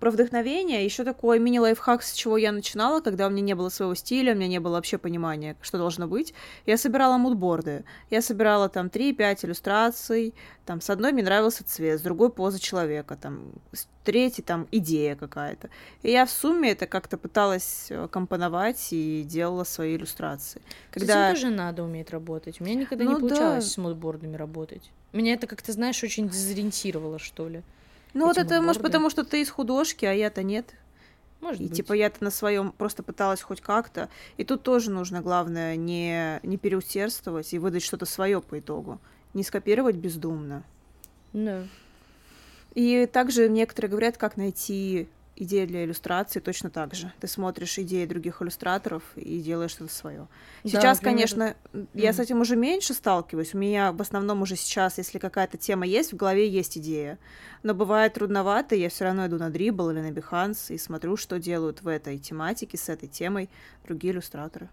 про 0.00 0.10
вдохновение, 0.10 0.84
еще 0.84 1.04
такой 1.04 1.38
мини-лайфхак, 1.38 2.02
с 2.02 2.12
чего 2.12 2.36
я 2.36 2.50
начинала, 2.50 3.00
когда 3.00 3.28
у 3.28 3.30
меня 3.30 3.42
не 3.42 3.54
было 3.54 3.68
своего 3.68 3.94
стиля, 3.94 4.32
у 4.32 4.36
меня 4.36 4.48
не 4.48 4.58
было 4.58 4.74
вообще 4.74 4.98
понимания, 4.98 5.56
что 5.62 5.78
должно 5.78 6.08
быть. 6.08 6.34
Я 6.66 6.76
собирала 6.76 7.16
мудборды. 7.16 7.84
Я 8.10 8.22
собирала 8.22 8.68
там 8.68 8.88
3-5 8.88 9.46
иллюстраций, 9.46 10.34
там 10.66 10.80
с 10.80 10.90
одной 10.90 11.12
мне 11.12 11.22
нравился 11.22 11.64
цвет, 11.64 12.00
с 12.00 12.02
другой 12.02 12.30
поза 12.30 12.58
человека, 12.58 13.16
там 13.16 13.52
с 13.72 13.86
третьей 14.02 14.42
там 14.42 14.66
идея 14.72 15.14
какая-то. 15.14 15.70
И 16.02 16.10
я 16.10 16.26
в 16.26 16.30
сумме 16.30 16.72
это 16.72 16.86
как-то 16.86 17.18
пыталась 17.18 17.86
э, 17.90 18.08
компоновать 18.10 18.88
и 18.90 19.22
делала 19.22 19.62
свои 19.62 19.96
иллюстрации. 19.96 20.60
Когда... 20.90 21.28
С 21.28 21.32
этим 21.32 21.42
тоже 21.42 21.54
надо 21.54 21.84
уметь 21.84 22.10
работать. 22.10 22.60
У 22.60 22.64
меня 22.64 22.74
никогда 22.74 23.04
ну, 23.04 23.12
не 23.12 23.20
получалось 23.20 23.64
да. 23.64 23.70
с 23.70 23.76
мудбордами 23.78 24.36
работать. 24.36 24.90
Меня 25.12 25.34
это 25.34 25.46
как-то, 25.46 25.72
знаешь, 25.72 26.02
очень 26.02 26.28
дезориентировало, 26.28 27.18
что 27.18 27.48
ли. 27.48 27.62
Ну 28.14 28.26
вот 28.26 28.38
это, 28.38 28.60
может, 28.60 28.82
потому 28.82 29.10
что 29.10 29.24
ты 29.24 29.42
из 29.42 29.50
художки, 29.50 30.04
а 30.04 30.12
я-то 30.12 30.42
нет. 30.42 30.74
Может 31.40 31.60
и 31.60 31.68
быть. 31.68 31.76
типа 31.76 31.94
я-то 31.94 32.22
на 32.22 32.30
своем 32.30 32.72
просто 32.72 33.02
пыталась 33.02 33.40
хоть 33.40 33.60
как-то. 33.60 34.08
И 34.36 34.44
тут 34.44 34.62
тоже 34.62 34.90
нужно, 34.90 35.22
главное, 35.22 35.76
не, 35.76 36.38
не 36.42 36.58
переусердствовать 36.58 37.52
и 37.52 37.58
выдать 37.58 37.82
что-то 37.82 38.04
свое 38.04 38.40
по 38.40 38.58
итогу. 38.58 39.00
Не 39.32 39.42
скопировать 39.42 39.96
бездумно. 39.96 40.64
Да. 41.32 41.64
И 42.74 43.06
также 43.06 43.48
некоторые 43.48 43.90
говорят, 43.90 44.16
как 44.16 44.36
найти 44.36 45.08
идея 45.40 45.66
для 45.66 45.84
иллюстрации 45.84 46.40
точно 46.40 46.70
так 46.70 46.94
же. 46.94 47.12
Ты 47.20 47.26
смотришь 47.26 47.78
идеи 47.78 48.04
других 48.04 48.42
иллюстраторов 48.42 49.02
и 49.16 49.40
делаешь 49.40 49.72
что-то 49.72 49.92
свое. 49.92 50.28
Сейчас, 50.64 50.98
да, 50.98 51.04
конечно, 51.04 51.54
mm. 51.72 51.88
я 51.94 52.12
с 52.12 52.18
этим 52.18 52.40
уже 52.40 52.56
меньше 52.56 52.94
сталкиваюсь. 52.94 53.54
У 53.54 53.58
меня 53.58 53.92
в 53.92 54.00
основном 54.00 54.42
уже 54.42 54.56
сейчас, 54.56 54.98
если 54.98 55.18
какая-то 55.18 55.56
тема 55.56 55.86
есть, 55.86 56.12
в 56.12 56.16
голове 56.16 56.48
есть 56.48 56.78
идея. 56.78 57.18
Но 57.62 57.74
бывает 57.74 58.14
трудновато, 58.14 58.74
я 58.74 58.88
все 58.88 59.04
равно 59.04 59.26
иду 59.26 59.38
на 59.38 59.48
Dribble 59.48 59.92
или 59.92 60.00
на 60.00 60.10
Behance 60.10 60.74
и 60.74 60.78
смотрю, 60.78 61.16
что 61.16 61.38
делают 61.38 61.82
в 61.82 61.88
этой 61.88 62.18
тематике, 62.18 62.76
с 62.76 62.88
этой 62.88 63.08
темой 63.08 63.48
другие 63.84 64.12
иллюстраторы. 64.12 64.68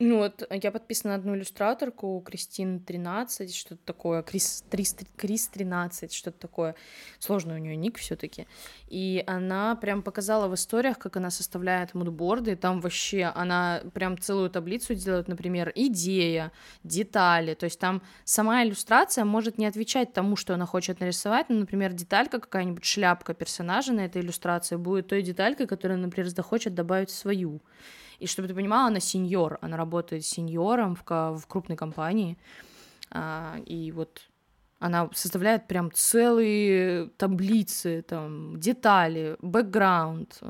Ну 0.00 0.18
вот, 0.18 0.46
я 0.50 0.70
подписана 0.70 1.14
на 1.14 1.16
одну 1.16 1.34
иллюстраторку, 1.34 2.22
Кристин 2.24 2.78
13, 2.78 3.52
что-то 3.52 3.80
такое, 3.84 4.22
Крис, 4.22 4.64
Крис, 4.70 4.96
Крис 5.16 5.48
13, 5.48 6.12
что-то 6.12 6.38
такое. 6.38 6.76
Сложный 7.18 7.56
у 7.56 7.58
нее 7.58 7.74
ник 7.74 7.98
все 7.98 8.14
таки 8.14 8.46
И 8.86 9.24
она 9.26 9.74
прям 9.74 10.02
показала 10.02 10.46
в 10.46 10.54
историях, 10.54 10.98
как 10.98 11.16
она 11.16 11.30
составляет 11.30 11.94
мудборды, 11.94 12.54
там 12.54 12.80
вообще 12.80 13.24
она 13.34 13.82
прям 13.92 14.16
целую 14.18 14.50
таблицу 14.50 14.94
делает, 14.94 15.26
например, 15.26 15.72
идея, 15.74 16.52
детали, 16.84 17.54
то 17.54 17.64
есть 17.64 17.80
там 17.80 18.00
сама 18.24 18.62
иллюстрация 18.62 19.24
может 19.24 19.58
не 19.58 19.66
отвечать 19.66 20.12
тому, 20.12 20.36
что 20.36 20.54
она 20.54 20.66
хочет 20.66 21.00
нарисовать, 21.00 21.46
ну, 21.48 21.58
например, 21.58 21.92
деталька 21.92 22.38
какая-нибудь, 22.38 22.84
шляпка 22.84 23.34
персонажа 23.34 23.92
на 23.92 24.02
этой 24.02 24.22
иллюстрации 24.22 24.76
будет 24.76 25.08
той 25.08 25.22
деталькой, 25.22 25.66
которую, 25.66 25.98
например, 25.98 26.28
захочет 26.28 26.74
добавить 26.74 27.10
свою. 27.10 27.60
И 28.18 28.26
чтобы 28.26 28.48
ты 28.48 28.54
понимала, 28.54 28.88
она 28.88 29.00
сеньор, 29.00 29.58
она 29.60 29.76
работает 29.76 30.24
сеньором 30.24 30.96
в, 30.96 31.02
в 31.04 31.46
крупной 31.46 31.76
компании. 31.76 32.36
А, 33.10 33.56
и 33.64 33.92
вот 33.92 34.22
она 34.80 35.10
составляет 35.14 35.66
прям 35.66 35.90
целые 35.92 37.08
таблицы, 37.16 38.02
там, 38.02 38.58
детали, 38.60 39.36
бэкграунд, 39.40 40.40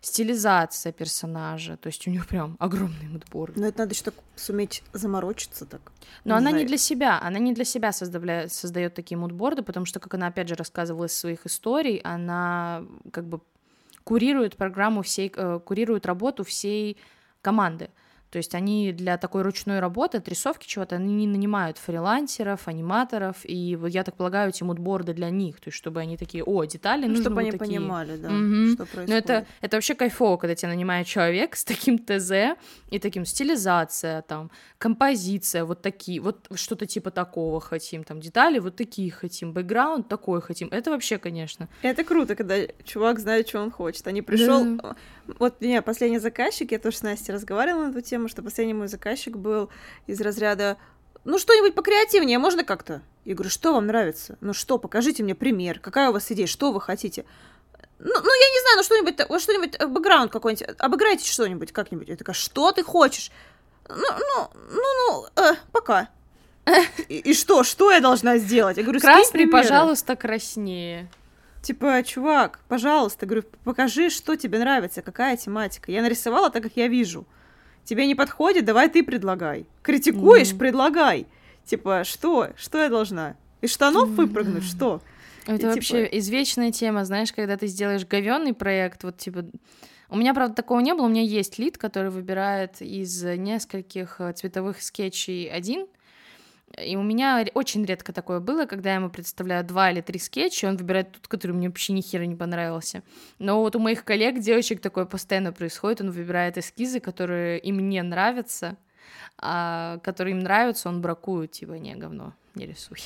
стилизация 0.00 0.92
персонажа. 0.92 1.76
То 1.76 1.88
есть 1.88 2.06
у 2.06 2.10
нее 2.10 2.24
прям 2.28 2.56
огромный 2.58 3.08
мудборд. 3.08 3.56
Но 3.56 3.66
это 3.66 3.80
надо 3.80 3.94
еще 3.94 4.04
так 4.04 4.14
суметь 4.36 4.82
заморочиться 4.92 5.66
так. 5.66 5.92
Но 6.24 6.34
не 6.34 6.38
она 6.38 6.50
знаю. 6.50 6.62
не 6.62 6.68
для 6.68 6.78
себя, 6.78 7.20
она 7.20 7.38
не 7.38 7.52
для 7.52 7.64
себя 7.64 7.92
создает 7.92 8.94
такие 8.94 9.18
мудборды, 9.18 9.62
потому 9.62 9.86
что, 9.86 10.00
как 10.00 10.14
она 10.14 10.28
опять 10.28 10.48
же 10.48 10.54
рассказывала 10.54 11.06
из 11.06 11.18
своих 11.18 11.46
историй, 11.46 11.98
она 11.98 12.84
как 13.12 13.26
бы 13.26 13.40
курируют 14.08 14.56
программу 14.56 15.02
всей, 15.02 15.30
э, 15.36 15.60
курируют 15.62 16.06
работу 16.06 16.42
всей 16.42 16.96
команды. 17.42 17.90
То 18.30 18.36
есть 18.38 18.54
они 18.54 18.92
для 18.92 19.16
такой 19.16 19.42
ручной 19.42 19.80
работы, 19.80 20.18
отрисовки 20.18 20.66
чего-то, 20.66 20.96
они 20.96 21.14
не 21.14 21.26
нанимают 21.26 21.78
фрилансеров, 21.78 22.68
аниматоров, 22.68 23.36
и 23.44 23.76
вот 23.76 23.88
я 23.88 24.04
так 24.04 24.16
полагаю, 24.16 24.50
эти 24.50 24.62
мудборды 24.62 25.14
для 25.14 25.30
них, 25.30 25.60
то 25.60 25.68
есть 25.68 25.78
чтобы 25.78 26.00
они 26.00 26.16
такие, 26.16 26.44
о, 26.44 26.64
детали 26.64 27.06
ну, 27.06 27.16
чтобы 27.16 27.40
они 27.40 27.52
такие. 27.52 27.78
понимали, 27.78 28.16
да, 28.16 28.28
угу. 28.28 28.74
что 28.74 28.84
происходит. 28.84 29.08
Но 29.08 29.14
это, 29.14 29.46
это 29.60 29.76
вообще 29.76 29.94
кайфово, 29.94 30.36
когда 30.36 30.54
тебя 30.54 30.68
нанимает 30.68 31.06
человек 31.06 31.56
с 31.56 31.64
таким 31.64 31.98
ТЗ 31.98 32.58
и 32.90 32.98
таким 32.98 33.24
стилизация, 33.24 34.22
там, 34.22 34.50
композиция, 34.76 35.64
вот 35.64 35.80
такие, 35.80 36.20
вот 36.20 36.48
что-то 36.54 36.86
типа 36.86 37.10
такого 37.10 37.60
хотим, 37.60 38.04
там, 38.04 38.20
детали 38.20 38.58
вот 38.58 38.76
такие 38.76 39.10
хотим, 39.10 39.52
бэкграунд 39.52 40.08
такой 40.08 40.42
хотим, 40.42 40.68
это 40.70 40.90
вообще, 40.90 41.18
конечно. 41.18 41.68
Это 41.82 42.04
круто, 42.04 42.34
когда 42.34 42.56
чувак 42.84 43.20
знает, 43.20 43.48
что 43.48 43.60
он 43.60 43.70
хочет, 43.70 44.06
а 44.06 44.12
не 44.12 44.22
пришел... 44.22 44.76
Да. 44.76 44.96
Вот, 45.38 45.60
не, 45.60 45.82
последний 45.82 46.18
заказчик, 46.18 46.72
я 46.72 46.78
тоже 46.78 46.96
с 46.96 47.02
Настей 47.02 47.34
разговаривала 47.34 47.86
на 47.86 47.90
эту 47.90 48.00
тему, 48.00 48.28
что 48.28 48.42
последний 48.42 48.74
мой 48.74 48.88
заказчик 48.88 49.36
был 49.36 49.68
из 50.06 50.20
разряда 50.20 50.78
ну, 51.24 51.38
что-нибудь 51.38 51.74
покреативнее, 51.74 52.38
можно 52.38 52.64
как-то? 52.64 53.02
Я 53.26 53.34
говорю, 53.34 53.50
что 53.50 53.74
вам 53.74 53.86
нравится? 53.86 54.38
Ну 54.40 54.54
что, 54.54 54.78
покажите 54.78 55.22
мне 55.22 55.34
пример, 55.34 55.78
какая 55.78 56.08
у 56.08 56.12
вас 56.12 56.30
идея, 56.32 56.46
что 56.46 56.72
вы 56.72 56.80
хотите? 56.80 57.26
Ну, 57.98 58.14
ну 58.14 58.34
я 58.34 58.48
не 58.48 58.60
знаю, 58.62 58.76
ну 58.76 58.82
что-нибудь, 58.82 59.42
что-нибудь, 59.42 59.76
э, 59.78 59.86
бэкграунд 59.86 60.32
какой-нибудь, 60.32 60.76
обыграйте 60.78 61.30
что-нибудь 61.30 61.72
как-нибудь. 61.72 62.08
Я 62.08 62.16
такая, 62.16 62.34
что 62.34 62.72
ты 62.72 62.82
хочешь? 62.82 63.30
Ну, 63.88 63.96
ну, 63.96 64.48
ну, 64.70 65.26
ну, 65.36 65.42
э, 65.42 65.56
пока. 65.72 66.08
И, 67.08 67.18
и 67.18 67.34
что, 67.34 67.64
что 67.64 67.90
я 67.90 68.00
должна 68.00 68.36
сделать? 68.36 68.76
Я 68.76 68.82
говорю, 68.82 69.00
Красный, 69.00 69.46
пожалуйста, 69.46 70.16
краснее. 70.16 71.10
Типа, 71.68 72.02
чувак, 72.02 72.60
пожалуйста, 72.66 73.26
говорю, 73.26 73.44
покажи, 73.62 74.08
что 74.08 74.36
тебе 74.36 74.58
нравится, 74.58 75.02
какая 75.02 75.36
тематика. 75.36 75.92
Я 75.92 76.00
нарисовала 76.00 76.48
так, 76.48 76.62
как 76.62 76.72
я 76.76 76.88
вижу 76.88 77.26
тебе 77.84 78.06
не 78.06 78.14
подходит, 78.14 78.64
давай 78.64 78.88
ты 78.88 79.02
предлагай. 79.02 79.66
Критикуешь, 79.82 80.52
mm-hmm. 80.52 80.58
предлагай. 80.58 81.26
Типа, 81.66 82.04
что? 82.04 82.50
Что 82.56 82.82
я 82.82 82.88
должна? 82.88 83.36
Из 83.62 83.70
штанов 83.70 84.08
mm-hmm. 84.08 84.14
выпрыгнуть? 84.14 84.64
Что? 84.64 85.02
Это 85.46 85.66
и, 85.66 85.70
вообще 85.70 86.04
типа... 86.04 86.18
извечная 86.18 86.72
тема, 86.72 87.04
знаешь, 87.04 87.32
когда 87.32 87.58
ты 87.58 87.66
сделаешь 87.66 88.06
говенный 88.06 88.54
проект, 88.54 89.04
вот 89.04 89.16
типа... 89.18 89.46
У 90.10 90.16
меня, 90.16 90.32
правда, 90.32 90.54
такого 90.54 90.80
не 90.80 90.94
было. 90.94 91.04
У 91.04 91.08
меня 91.08 91.22
есть 91.22 91.58
лид, 91.58 91.76
который 91.76 92.10
выбирает 92.10 92.80
из 92.80 93.22
нескольких 93.22 94.16
э, 94.20 94.32
цветовых 94.32 94.80
скетчей 94.82 95.50
один, 95.50 95.86
и 96.76 96.96
у 96.96 97.02
меня 97.02 97.44
очень 97.54 97.84
редко 97.84 98.12
такое 98.12 98.40
было, 98.40 98.66
когда 98.66 98.90
я 98.90 98.96
ему 98.96 99.10
представляю 99.10 99.64
два 99.64 99.90
или 99.90 100.00
три 100.00 100.18
скетча, 100.18 100.66
он 100.66 100.76
выбирает 100.76 101.12
тот, 101.12 101.28
который 101.28 101.52
мне 101.52 101.68
вообще 101.68 101.92
ни 101.92 102.00
хера 102.00 102.24
не 102.26 102.36
понравился. 102.36 103.02
Но 103.38 103.60
вот 103.60 103.74
у 103.76 103.78
моих 103.78 104.04
коллег, 104.04 104.38
девочек, 104.38 104.80
такое 104.80 105.06
постоянно 105.06 105.52
происходит, 105.52 106.00
он 106.00 106.10
выбирает 106.10 106.58
эскизы, 106.58 107.00
которые 107.00 107.58
им 107.60 107.88
не 107.88 108.02
нравятся, 108.02 108.76
а 109.38 109.98
которые 110.02 110.36
им 110.36 110.40
нравятся, 110.40 110.88
он 110.88 111.00
бракует, 111.00 111.52
типа, 111.52 111.72
не, 111.72 111.94
говно, 111.94 112.34
не 112.54 112.66
рисуй. 112.66 112.98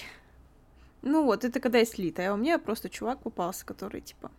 Ну 1.03 1.25
вот, 1.25 1.44
это 1.44 1.61
когда 1.61 1.79
есть 1.79 1.98
лит, 1.98 2.18
а 2.20 2.33
у 2.33 2.37
меня 2.37 2.59
просто 2.59 2.88
чувак 2.88 3.22
попался, 3.22 3.66
который, 3.66 4.01
типа, 4.01 4.31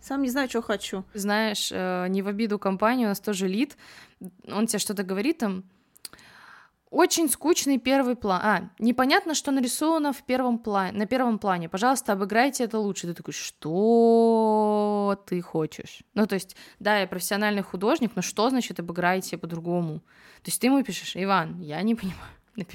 сам 0.00 0.22
не 0.22 0.30
знаю, 0.30 0.48
что 0.48 0.62
хочу. 0.62 1.04
Знаешь, 1.14 1.70
э, 1.72 2.06
не 2.08 2.22
в 2.22 2.28
обиду 2.28 2.58
компании, 2.58 3.04
у 3.04 3.08
нас 3.08 3.20
тоже 3.20 3.48
лид, 3.48 3.76
он 4.48 4.66
тебе 4.66 4.78
что-то 4.78 5.02
говорит 5.02 5.38
там, 5.38 5.64
очень 6.90 7.28
скучный 7.28 7.78
первый 7.78 8.14
план. 8.14 8.40
А, 8.42 8.70
непонятно, 8.78 9.34
что 9.34 9.50
нарисовано 9.50 10.12
в 10.12 10.22
первом 10.22 10.58
плане, 10.58 10.96
на 10.96 11.06
первом 11.06 11.38
плане. 11.38 11.68
Пожалуйста, 11.68 12.12
обыграйте 12.12 12.64
это 12.64 12.78
лучше. 12.78 13.08
Ты 13.08 13.14
такой, 13.14 13.34
что 13.34 15.20
ты 15.26 15.40
хочешь? 15.40 16.00
Ну, 16.14 16.26
то 16.26 16.34
есть, 16.34 16.56
да, 16.78 16.98
я 16.98 17.06
профессиональный 17.06 17.62
художник, 17.62 18.12
но 18.14 18.22
что 18.22 18.48
значит 18.50 18.78
обыграйте 18.78 19.36
по-другому? 19.36 19.98
То 20.42 20.50
есть 20.50 20.60
ты 20.60 20.68
ему 20.68 20.82
пишешь, 20.84 21.16
Иван, 21.16 21.60
я 21.60 21.82
не 21.82 21.94
понимаю. 21.94 22.30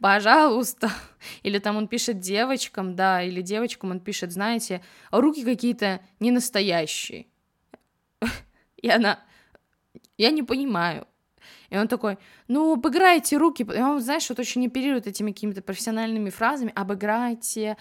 Пожалуйста. 0.00 0.90
Или 1.42 1.58
там 1.58 1.76
он 1.76 1.88
пишет 1.88 2.20
девочкам, 2.20 2.96
да, 2.96 3.22
или 3.22 3.40
девочкам 3.42 3.90
он 3.92 4.00
пишет, 4.00 4.32
знаете, 4.32 4.82
руки 5.10 5.44
какие-то 5.44 6.00
не 6.20 6.30
настоящие. 6.30 7.26
И 8.76 8.88
она, 8.90 9.20
я 10.18 10.30
не 10.30 10.42
понимаю. 10.42 11.06
И 11.72 11.76
он 11.78 11.88
такой, 11.88 12.18
ну, 12.48 12.74
обыграйте 12.74 13.38
руки. 13.38 13.62
И 13.62 13.80
он, 13.80 14.00
знаешь, 14.02 14.28
вот 14.28 14.38
очень 14.38 14.66
оперирует 14.66 15.06
этими 15.06 15.32
какими-то 15.32 15.62
профессиональными 15.62 16.28
фразами. 16.28 16.70
Обыграйте, 16.74 17.78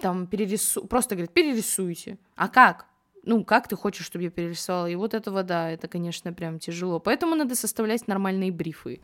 там, 0.00 0.28
перерису... 0.28 0.86
Просто 0.86 1.16
говорит, 1.16 1.32
перерисуйте. 1.32 2.18
А 2.36 2.48
как? 2.48 2.86
ну, 3.24 3.44
как 3.44 3.68
ты 3.68 3.76
хочешь, 3.76 4.06
чтобы 4.06 4.24
я 4.24 4.30
перерисовала? 4.30 4.86
И 4.86 4.96
вот 4.96 5.14
этого, 5.14 5.42
да, 5.42 5.70
это, 5.70 5.88
конечно, 5.88 6.32
прям 6.32 6.58
тяжело. 6.58 6.98
Поэтому 7.00 7.34
надо 7.34 7.54
составлять 7.54 8.08
нормальные 8.08 8.50
брифы. 8.52 9.00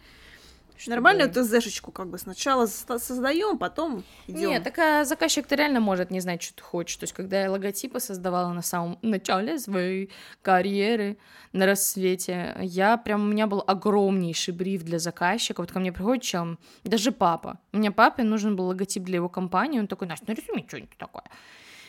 Чтобы... 0.79 0.95
Нормально 0.95 1.29
ТЗшечку 1.29 1.91
как 1.91 2.09
бы 2.09 2.19
сначала 2.19 2.67
создаем, 2.67 3.59
потом 3.59 4.05
идем. 4.29 4.51
Нет, 4.51 4.62
так 4.62 4.79
а 4.79 5.05
заказчик-то 5.05 5.57
реально 5.57 5.81
может 5.81 6.11
не 6.11 6.21
знать, 6.21 6.41
что 6.41 6.55
ты 6.55 6.62
хочешь. 6.62 6.97
То 6.97 7.05
есть, 7.05 7.12
когда 7.12 7.43
я 7.43 7.51
логотипы 7.51 7.99
создавала 7.99 8.53
на 8.53 8.62
самом 8.62 8.99
начале 9.03 9.59
своей 9.59 10.11
карьеры 10.41 11.19
на 11.53 11.67
рассвете, 11.67 12.57
я 12.61 12.97
прям, 12.97 13.23
у 13.23 13.33
меня 13.33 13.49
был 13.49 13.64
огромнейший 13.67 14.55
бриф 14.55 14.85
для 14.85 15.01
заказчика. 15.01 15.61
Вот 15.61 15.73
ко 15.73 15.81
мне 15.81 15.93
приходит 15.93 16.23
чем, 16.23 16.59
даже 16.85 17.11
папа. 17.11 17.59
У 17.73 17.79
меня 17.79 17.91
папе 17.91 18.23
нужен 18.23 18.55
был 18.55 18.67
логотип 18.67 19.03
для 19.03 19.17
его 19.17 19.29
компании, 19.29 19.81
он 19.81 19.88
такой, 19.88 20.07
Настя, 20.07 20.27
нарисуй 20.29 20.55
мне 20.55 20.64
что-нибудь 20.69 20.97
такое. 20.97 21.25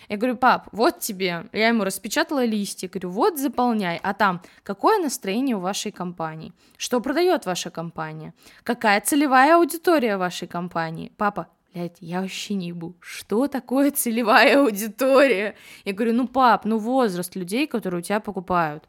Я 0.09 0.17
говорю, 0.17 0.37
пап, 0.37 0.67
вот 0.71 0.99
тебе. 0.99 1.45
Я 1.53 1.67
ему 1.67 1.83
распечатала 1.83 2.43
листик, 2.43 2.93
говорю, 2.93 3.11
вот 3.11 3.37
заполняй. 3.37 3.99
А 4.01 4.15
там, 4.15 4.41
какое 4.63 4.97
настроение 4.97 5.55
у 5.55 5.59
вашей 5.59 5.91
компании? 5.91 6.51
Что 6.77 6.99
продает 6.99 7.45
ваша 7.45 7.69
компания? 7.69 8.33
Какая 8.63 8.99
целевая 9.01 9.55
аудитория 9.57 10.17
вашей 10.17 10.47
компании? 10.47 11.11
Папа, 11.15 11.47
блядь, 11.73 11.97
я 11.99 12.21
вообще 12.21 12.55
не 12.55 12.69
ебу. 12.69 12.95
Что 12.99 13.47
такое 13.47 13.91
целевая 13.91 14.59
аудитория? 14.59 15.55
Я 15.85 15.93
говорю, 15.93 16.13
ну, 16.13 16.27
пап, 16.27 16.65
ну, 16.65 16.79
возраст 16.79 17.35
людей, 17.35 17.67
которые 17.67 17.99
у 17.99 18.03
тебя 18.03 18.19
покупают. 18.19 18.85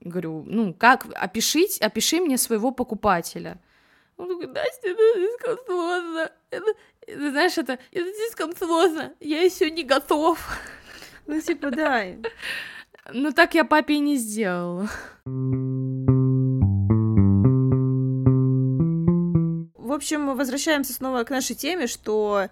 Говорю, 0.00 0.44
ну, 0.46 0.72
как, 0.72 1.06
опишить, 1.14 1.78
опиши 1.82 2.18
мне 2.18 2.38
своего 2.38 2.70
покупателя. 2.70 3.60
Он 4.20 4.28
такой, 4.28 4.48
Настя, 4.48 4.88
это 4.88 5.02
слишком 5.14 5.56
сложно. 5.64 6.30
Это, 6.50 6.74
это, 7.06 7.30
знаешь, 7.30 7.56
это, 7.56 7.78
это 7.90 8.14
слишком 8.14 8.54
сложно. 8.54 9.14
Я 9.18 9.40
еще 9.40 9.70
не 9.70 9.82
готов. 9.82 10.38
Ну, 11.26 11.40
типа, 11.40 11.70
да. 11.70 12.04
Ну, 13.14 13.32
так 13.32 13.54
я 13.54 13.64
папе 13.64 13.94
и 13.94 13.98
не 13.98 14.16
сделала. 14.16 14.90
В 19.74 19.90
общем, 19.90 20.36
возвращаемся 20.36 20.92
снова 20.92 21.24
к 21.24 21.30
нашей 21.30 21.56
теме, 21.56 21.86
что 21.86 22.48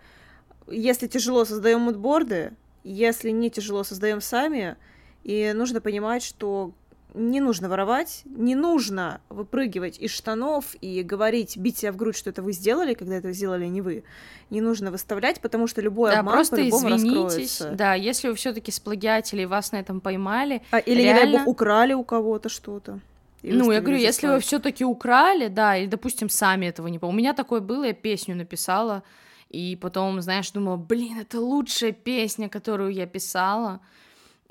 если 0.69 1.07
тяжело 1.07 1.45
создаем 1.45 1.81
мудборды, 1.83 2.55
если 2.83 3.29
не 3.29 3.51
тяжело 3.51 3.85
создаем 3.85 4.23
сами, 4.23 4.79
и 5.23 5.53
нужно 5.55 5.83
понимать, 5.83 6.23
что 6.23 6.73
не 7.15 7.41
нужно 7.41 7.69
воровать, 7.69 8.23
не 8.25 8.55
нужно 8.55 9.21
выпрыгивать 9.29 9.99
из 9.99 10.11
штанов 10.11 10.75
и 10.81 11.03
говорить, 11.03 11.57
бить 11.57 11.79
себя 11.79 11.93
в 11.93 11.97
грудь, 11.97 12.17
что 12.17 12.31
это 12.31 12.43
вы 12.43 12.53
сделали, 12.53 12.95
когда 12.95 13.17
это 13.17 13.33
сделали 13.33 13.67
не 13.67 13.81
вы. 13.81 14.05
Не 14.51 14.61
нужно 14.61 14.91
выставлять, 14.91 15.41
потому 15.41 15.67
что 15.67 15.81
любой 15.81 16.11
да, 16.11 16.21
обман 16.21 16.35
просто 16.35 16.69
извинитесь. 16.69 17.61
Раскроется. 17.61 17.71
Да, 17.73 17.95
если 17.95 18.29
вы 18.29 18.35
все 18.35 18.53
таки 18.53 18.71
сплагиатели 18.71 19.43
и 19.43 19.47
вас 19.47 19.73
на 19.73 19.77
этом 19.77 20.01
поймали. 20.01 20.63
А, 20.71 20.79
или, 20.79 21.03
реально... 21.03 21.27
не 21.27 21.33
дай 21.33 21.39
бог, 21.45 21.49
украли 21.49 21.93
у 21.95 22.05
кого-то 22.05 22.49
что-то. 22.49 23.01
Ну, 23.43 23.71
я 23.71 23.81
говорю, 23.81 23.99
если 23.99 24.27
вы 24.27 24.41
все-таки 24.41 24.85
украли, 24.85 25.49
да, 25.49 25.77
или, 25.77 25.87
допустим, 25.87 26.29
сами 26.29 26.67
этого 26.67 26.89
не 26.89 26.99
помните. 26.99 27.15
У 27.15 27.19
меня 27.19 27.35
такое 27.35 27.61
было, 27.61 27.85
я 27.85 27.93
песню 27.93 28.35
написала, 28.35 29.03
и 29.49 29.77
потом, 29.81 30.21
знаешь, 30.21 30.51
думала, 30.51 30.77
блин, 30.77 31.19
это 31.21 31.41
лучшая 31.41 31.93
песня, 31.93 32.49
которую 32.49 32.93
я 32.93 33.07
писала. 33.07 33.81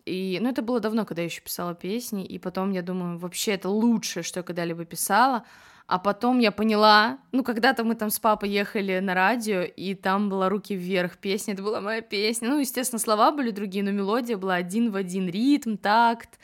И, 0.07 0.39
ну, 0.41 0.49
это 0.49 0.61
было 0.61 0.79
давно, 0.79 1.05
когда 1.05 1.21
я 1.21 1.27
еще 1.27 1.41
писала 1.41 1.75
песни, 1.75 2.25
и 2.25 2.39
потом 2.39 2.71
я 2.71 2.81
думаю, 2.81 3.17
вообще 3.17 3.51
это 3.51 3.69
лучшее, 3.69 4.23
что 4.23 4.39
я 4.39 4.43
когда-либо 4.43 4.85
писала. 4.85 5.43
А 5.85 5.99
потом 5.99 6.39
я 6.39 6.51
поняла, 6.51 7.17
ну, 7.31 7.43
когда-то 7.43 7.83
мы 7.83 7.95
там 7.95 8.09
с 8.09 8.19
папой 8.19 8.49
ехали 8.49 8.99
на 8.99 9.13
радио, 9.13 9.61
и 9.61 9.95
там 9.95 10.29
была 10.29 10.49
«Руки 10.49 10.75
вверх» 10.75 11.17
песня, 11.17 11.53
это 11.53 11.63
была 11.63 11.79
моя 11.79 12.01
песня. 12.01 12.49
Ну, 12.49 12.59
естественно, 12.59 12.99
слова 12.99 13.31
были 13.31 13.51
другие, 13.51 13.83
но 13.83 13.91
мелодия 13.91 14.37
была 14.37 14.55
один 14.55 14.91
в 14.91 14.95
один, 14.95 15.29
ритм, 15.29 15.77
такт, 15.77 16.39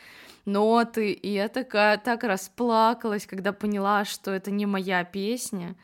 ноты. 0.45 1.11
И 1.11 1.33
я 1.33 1.49
такая 1.49 1.97
так 1.97 2.23
расплакалась, 2.23 3.25
когда 3.25 3.51
поняла, 3.51 4.05
что 4.05 4.31
это 4.31 4.49
не 4.51 4.65
моя 4.65 5.03
песня. 5.03 5.75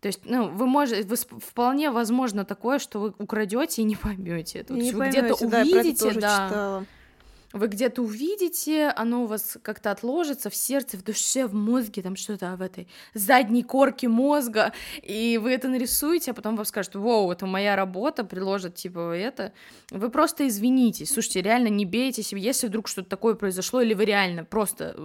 То 0.00 0.06
есть, 0.06 0.20
ну, 0.24 0.48
вы 0.48 0.66
можете, 0.66 1.02
вы, 1.02 1.16
вполне 1.16 1.90
возможно 1.90 2.44
такое, 2.44 2.78
что 2.80 3.00
вы 3.00 3.14
украдете 3.18 3.82
и 3.82 3.84
не 3.84 3.96
поймете 3.96 4.60
это. 4.60 4.74
Не 4.74 4.92
вы 4.92 5.08
где-то 5.08 5.34
увидите, 5.34 6.12
да. 6.20 6.84
Вы 7.52 7.66
где-то 7.68 8.02
увидите, 8.02 8.88
оно 8.88 9.24
у 9.24 9.26
вас 9.26 9.58
как-то 9.62 9.90
отложится 9.90 10.50
в 10.50 10.54
сердце, 10.54 10.96
в 10.96 11.04
душе, 11.04 11.46
в 11.46 11.54
мозге, 11.54 12.02
там 12.02 12.16
что-то 12.16 12.56
в 12.56 12.62
этой 12.62 12.88
задней 13.14 13.62
корке 13.62 14.08
мозга, 14.08 14.72
и 15.02 15.38
вы 15.42 15.52
это 15.52 15.68
нарисуете, 15.68 16.30
а 16.30 16.34
потом 16.34 16.56
вам 16.56 16.64
скажут, 16.64 16.94
вау, 16.94 17.30
это 17.30 17.46
моя 17.46 17.76
работа, 17.76 18.24
приложат 18.24 18.74
типа 18.74 19.14
это. 19.14 19.52
Вы 19.90 20.10
просто 20.10 20.48
извинитесь, 20.48 21.12
слушайте, 21.12 21.42
реально 21.42 21.68
не 21.68 21.84
бейте 21.84 22.22
себя, 22.22 22.40
если 22.40 22.68
вдруг 22.68 22.88
что-то 22.88 23.08
такое 23.08 23.34
произошло, 23.34 23.80
или 23.80 23.94
вы 23.94 24.04
реально 24.04 24.44
просто, 24.44 24.96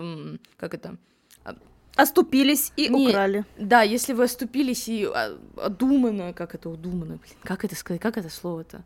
как 0.58 0.74
это, 0.74 0.98
а, 1.44 1.56
Оступились 1.96 2.72
и 2.78 2.90
не, 2.90 3.10
украли. 3.10 3.44
Да, 3.58 3.82
если 3.82 4.14
вы 4.14 4.26
оступились 4.26 4.88
и 4.88 5.06
а, 5.06 5.38
одуманно, 5.58 6.32
как 6.34 6.56
это 6.56 6.70
удуманно, 6.70 7.18
блин, 7.18 7.36
как 7.44 7.66
это 7.66 7.76
сказать, 7.76 8.02
как 8.02 8.18
это 8.18 8.30
слово-то? 8.30 8.84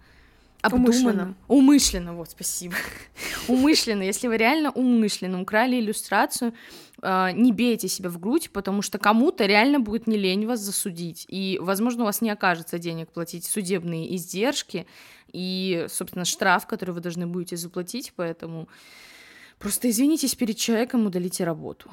Обдуманно. 0.62 0.90
Умышленно. 0.90 1.36
Умышленно, 1.48 2.14
вот, 2.14 2.32
спасибо. 2.32 2.76
умышленно, 3.48 4.04
если 4.04 4.28
вы 4.28 4.38
реально 4.38 4.72
умышленно 4.72 5.42
украли 5.42 5.80
иллюстрацию, 5.80 6.54
а, 7.02 7.32
не 7.32 7.52
бейте 7.52 7.88
себя 7.88 8.10
в 8.10 8.20
грудь, 8.20 8.52
потому 8.52 8.82
что 8.82 9.00
кому-то 9.00 9.46
реально 9.46 9.80
будет 9.80 10.08
не 10.08 10.18
лень 10.18 10.46
вас 10.46 10.60
засудить, 10.60 11.26
и, 11.28 11.58
возможно, 11.62 12.04
у 12.04 12.06
вас 12.06 12.22
не 12.22 12.30
окажется 12.30 12.78
денег 12.78 13.10
платить 13.12 13.46
судебные 13.46 14.16
издержки 14.16 14.86
и, 15.34 15.88
собственно, 15.90 16.26
штраф, 16.26 16.68
который 16.68 16.92
вы 16.92 17.02
должны 17.02 17.26
будете 17.26 17.58
заплатить, 17.58 18.14
поэтому 18.16 18.68
просто 19.58 19.90
извинитесь 19.90 20.36
перед 20.36 20.58
человеком, 20.58 21.06
удалите 21.06 21.44
работу 21.44 21.90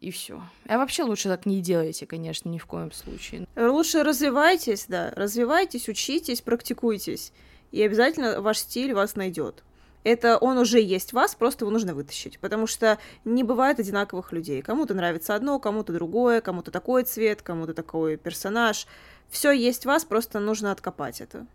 и 0.00 0.10
все. 0.10 0.42
А 0.68 0.78
вообще 0.78 1.02
лучше 1.02 1.28
так 1.28 1.46
не 1.46 1.60
делайте, 1.60 2.06
конечно, 2.06 2.48
ни 2.48 2.58
в 2.58 2.66
коем 2.66 2.92
случае. 2.92 3.46
Лучше 3.56 4.02
развивайтесь, 4.02 4.86
да, 4.88 5.12
развивайтесь, 5.16 5.88
учитесь, 5.88 6.40
практикуйтесь 6.40 7.32
и 7.76 7.82
обязательно 7.82 8.40
ваш 8.40 8.58
стиль 8.58 8.94
вас 8.94 9.16
найдет. 9.16 9.62
Это 10.02 10.38
он 10.38 10.56
уже 10.56 10.80
есть 10.80 11.12
вас, 11.12 11.34
просто 11.34 11.64
его 11.64 11.72
нужно 11.72 11.92
вытащить, 11.94 12.38
потому 12.38 12.66
что 12.66 12.98
не 13.24 13.42
бывает 13.42 13.80
одинаковых 13.80 14.32
людей. 14.32 14.62
Кому-то 14.62 14.94
нравится 14.94 15.34
одно, 15.34 15.58
кому-то 15.58 15.92
другое, 15.92 16.40
кому-то 16.40 16.70
такой 16.70 17.02
цвет, 17.02 17.42
кому-то 17.42 17.74
такой 17.74 18.16
персонаж. 18.16 18.86
Все 19.28 19.50
есть 19.50 19.84
вас, 19.84 20.04
просто 20.04 20.38
нужно 20.38 20.70
откопать 20.70 21.20
это. 21.20 21.46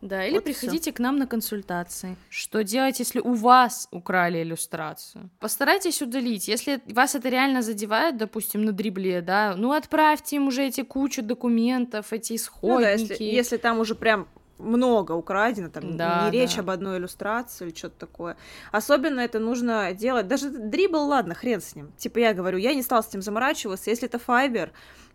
Да, 0.00 0.24
или 0.24 0.36
вот 0.36 0.44
приходите 0.44 0.92
к 0.92 0.98
нам 0.98 1.18
на 1.18 1.26
консультации. 1.26 2.16
Что 2.30 2.64
делать, 2.64 2.98
если 3.00 3.20
у 3.20 3.34
вас 3.34 3.86
украли 3.90 4.42
иллюстрацию? 4.42 5.28
Постарайтесь 5.40 6.00
удалить. 6.00 6.48
Если 6.48 6.80
вас 6.86 7.14
это 7.14 7.28
реально 7.28 7.60
задевает, 7.60 8.16
допустим, 8.16 8.64
на 8.64 8.72
дрибле, 8.72 9.20
да, 9.20 9.54
ну 9.58 9.72
отправьте 9.72 10.36
им 10.36 10.46
уже 10.46 10.64
эти 10.64 10.82
кучу 10.82 11.22
документов, 11.22 12.12
эти 12.12 12.36
исходники. 12.36 12.76
Ну 12.76 12.80
да, 12.80 12.92
если, 12.92 13.24
если 13.24 13.56
там 13.58 13.78
уже 13.78 13.94
прям 13.94 14.26
много 14.60 15.12
украдено, 15.12 15.68
там 15.68 15.96
да, 15.96 16.24
не 16.24 16.38
речь 16.38 16.54
да. 16.54 16.62
об 16.62 16.70
одной 16.70 16.98
иллюстрации 16.98 17.66
или 17.66 17.74
что-то 17.74 17.98
такое. 17.98 18.36
Особенно 18.72 19.20
это 19.20 19.38
нужно 19.38 19.92
делать. 19.92 20.28
Даже 20.28 20.50
дрибл, 20.50 21.06
ладно, 21.06 21.34
хрен 21.34 21.60
с 21.60 21.74
ним. 21.74 21.92
Типа 21.96 22.18
я 22.18 22.34
говорю, 22.34 22.58
я 22.58 22.74
не 22.74 22.82
стал 22.82 23.02
с 23.02 23.08
этим 23.08 23.22
заморачиваться. 23.22 23.90
Если 23.90 24.08
это 24.08 24.18
Fiverr, 24.18 24.70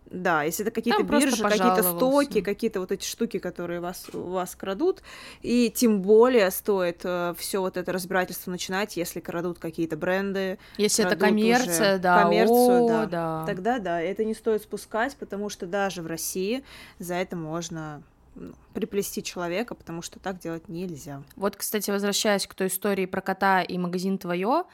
да, 0.10 0.44
если 0.44 0.66
это 0.66 0.72
какие-то 0.72 1.04
биржи, 1.04 1.42
какие-то 1.42 1.84
стоки, 1.84 2.42
какие-то 2.42 2.80
вот 2.80 2.92
эти 2.92 3.06
штуки, 3.06 3.40
которые 3.40 3.80
вас, 3.80 4.06
вас 4.14 4.56
крадут, 4.56 5.02
и 5.42 5.72
тем 5.74 6.02
более 6.02 6.52
стоит 6.52 7.02
э, 7.04 7.34
все 7.38 7.60
вот 7.60 7.76
это 7.78 7.92
разбирательство 7.92 8.52
начинать, 8.52 8.98
если 8.98 9.20
крадут 9.20 9.58
какие-то 9.58 9.98
бренды. 9.98 10.60
Если 10.78 11.06
это 11.06 11.16
коммерция, 11.16 11.94
уже 11.94 12.02
да. 12.02 12.24
Коммерцию, 12.24 12.86
О, 12.86 12.88
да. 12.88 13.06
да. 13.06 13.46
Тогда 13.46 13.80
да, 13.80 14.02
это 14.02 14.24
не 14.24 14.36
стоит 14.36 14.62
спускать, 14.62 15.16
потому 15.16 15.50
что 15.50 15.66
даже 15.66 16.02
в 16.02 16.08
России 16.08 16.64
за 17.00 17.16
это 17.16 17.36
можно 17.36 18.04
приплести 18.74 19.24
человека, 19.24 19.76
потому 19.76 20.02
что 20.02 20.20
так 20.20 20.40
делать 20.40 20.70
нельзя. 20.70 21.24
Вот, 21.36 21.56
кстати, 21.56 21.92
возвращаясь 21.92 22.48
к 22.48 22.54
той 22.54 22.68
истории 22.68 23.06
про 23.06 23.22
кота 23.22 23.62
и 23.62 23.78
магазин 23.78 24.18
твое, 24.18 24.66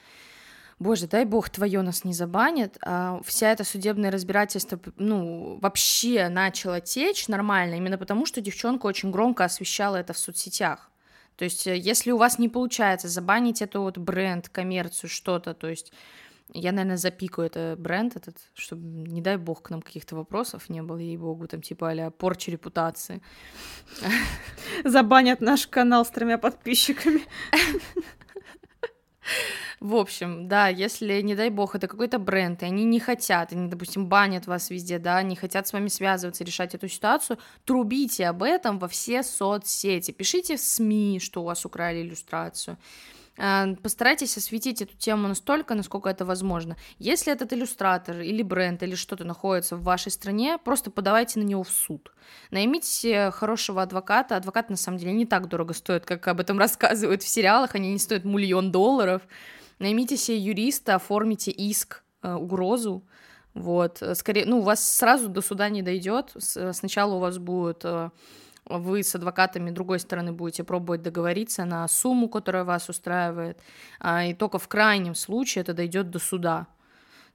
Боже, 0.80 1.06
дай 1.06 1.26
бог, 1.26 1.48
твое 1.52 1.84
нас 1.84 2.04
не 2.04 2.14
забанит. 2.14 2.80
А 2.84 3.22
вся 3.24 3.52
эта 3.52 3.64
судебное 3.64 4.10
разбирательство, 4.10 4.80
ну, 4.98 5.60
вообще 5.62 6.28
начало 6.28 6.82
течь 6.82 7.28
нормально, 7.28 7.76
именно 7.76 8.00
потому, 8.00 8.26
что 8.26 8.42
девчонка 8.42 8.88
очень 8.88 9.12
громко 9.12 9.46
освещала 9.46 9.98
это 9.98 10.14
в 10.14 10.18
соцсетях. 10.18 10.90
То 11.36 11.46
есть, 11.46 11.68
э, 11.68 11.78
если 11.78 12.12
у 12.12 12.18
вас 12.18 12.40
не 12.40 12.50
получается 12.50 13.08
забанить 13.10 13.62
эту 13.62 13.84
вот 13.84 14.00
бренд, 14.00 14.50
коммерцию, 14.50 15.10
что-то, 15.10 15.54
то 15.54 15.68
есть 15.68 15.94
я, 16.54 16.72
наверное, 16.72 16.98
запикаю 16.98 17.48
это 17.48 17.76
бренд 17.78 18.16
этот, 18.16 18.38
чтобы, 18.54 18.84
не 18.84 19.22
дай 19.22 19.38
бог, 19.38 19.62
к 19.62 19.70
нам 19.70 19.82
каких-то 19.82 20.16
вопросов 20.16 20.70
не 20.70 20.82
было, 20.82 20.98
ей-богу, 20.98 21.48
там, 21.48 21.62
типа, 21.62 21.92
а 21.92 22.12
порча 22.12 22.52
репутации. 22.52 23.22
Забанят 24.84 25.42
наш 25.42 25.68
канал 25.68 26.06
с 26.06 26.10
тремя 26.10 26.38
подписчиками. 26.38 27.22
В 29.80 29.96
общем, 29.96 30.48
да, 30.48 30.68
если, 30.68 31.22
не 31.22 31.36
дай 31.36 31.50
бог, 31.50 31.74
это 31.74 31.88
какой-то 31.88 32.20
бренд, 32.20 32.62
и 32.62 32.66
они 32.66 32.84
не 32.84 33.00
хотят, 33.00 33.52
они, 33.52 33.68
допустим, 33.68 34.06
банят 34.06 34.46
вас 34.46 34.70
везде, 34.70 35.00
да, 35.00 35.24
не 35.24 35.36
хотят 35.36 35.68
с 35.68 35.74
вами 35.74 35.88
связываться, 35.88 36.44
решать 36.44 36.76
эту 36.76 36.88
ситуацию, 36.88 37.40
трубите 37.66 38.28
об 38.28 38.44
этом 38.44 38.78
во 38.78 38.88
все 38.88 39.24
соцсети, 39.24 40.12
пишите 40.12 40.58
в 40.58 40.62
СМИ, 40.62 41.20
что 41.20 41.42
у 41.42 41.46
вас 41.46 41.66
украли 41.66 42.02
иллюстрацию, 42.04 42.78
постарайтесь 43.36 44.38
осветить 44.38 44.82
эту 44.82 44.96
тему 44.98 45.28
настолько, 45.28 45.74
насколько 45.74 46.10
это 46.10 46.26
возможно. 46.26 46.76
Если 47.00 47.32
этот 47.32 47.54
иллюстратор 47.54 48.20
или 48.20 48.44
бренд 48.44 48.84
или 48.84 48.96
что-то 48.96 49.24
находится 49.24 49.76
в 49.76 49.84
вашей 49.84 50.12
стране, 50.12 50.58
просто 50.64 50.92
подавайте 50.92 51.40
на 51.40 51.44
него 51.44 51.64
в 51.64 51.70
суд. 51.70 52.12
Наймите 52.52 53.32
хорошего 53.32 53.82
адвоката. 53.82 54.36
Адвокат, 54.36 54.70
на 54.70 54.78
самом 54.78 54.98
деле, 54.98 55.14
не 55.14 55.26
так 55.26 55.48
дорого 55.48 55.74
стоит, 55.74 56.06
как 56.06 56.28
об 56.28 56.40
этом 56.40 56.60
рассказывают 56.60 57.24
в 57.24 57.28
сериалах. 57.28 57.76
Они 57.76 57.92
не 57.92 58.00
стоят 58.00 58.26
миллион 58.26 58.72
долларов. 58.72 59.22
Наймите 59.80 60.18
себе 60.18 60.38
юриста, 60.38 60.96
оформите 60.96 61.52
иск, 61.52 62.04
э, 62.22 62.34
угрозу. 62.34 63.04
Вот, 63.54 64.02
скорее, 64.14 64.46
ну, 64.46 64.60
у 64.60 64.62
вас 64.62 64.88
сразу 64.88 65.28
до 65.28 65.42
суда 65.42 65.70
не 65.70 65.82
дойдет. 65.82 66.34
Сначала 66.38 67.16
у 67.16 67.20
вас 67.20 67.38
будет 67.38 67.82
э, 67.84 68.12
вы 68.80 69.04
с 69.04 69.16
адвокатами 69.16 69.72
другой 69.72 70.00
стороны 70.00 70.32
будете 70.32 70.64
пробовать 70.64 71.02
договориться 71.02 71.66
на 71.66 71.88
сумму, 71.88 72.30
которая 72.30 72.64
вас 72.64 72.90
устраивает, 72.90 73.60
а, 74.00 74.26
и 74.26 74.34
только 74.34 74.60
в 74.60 74.68
крайнем 74.68 75.16
случае 75.16 75.62
это 75.62 75.74
дойдет 75.74 76.10
до 76.10 76.20
суда. 76.20 76.68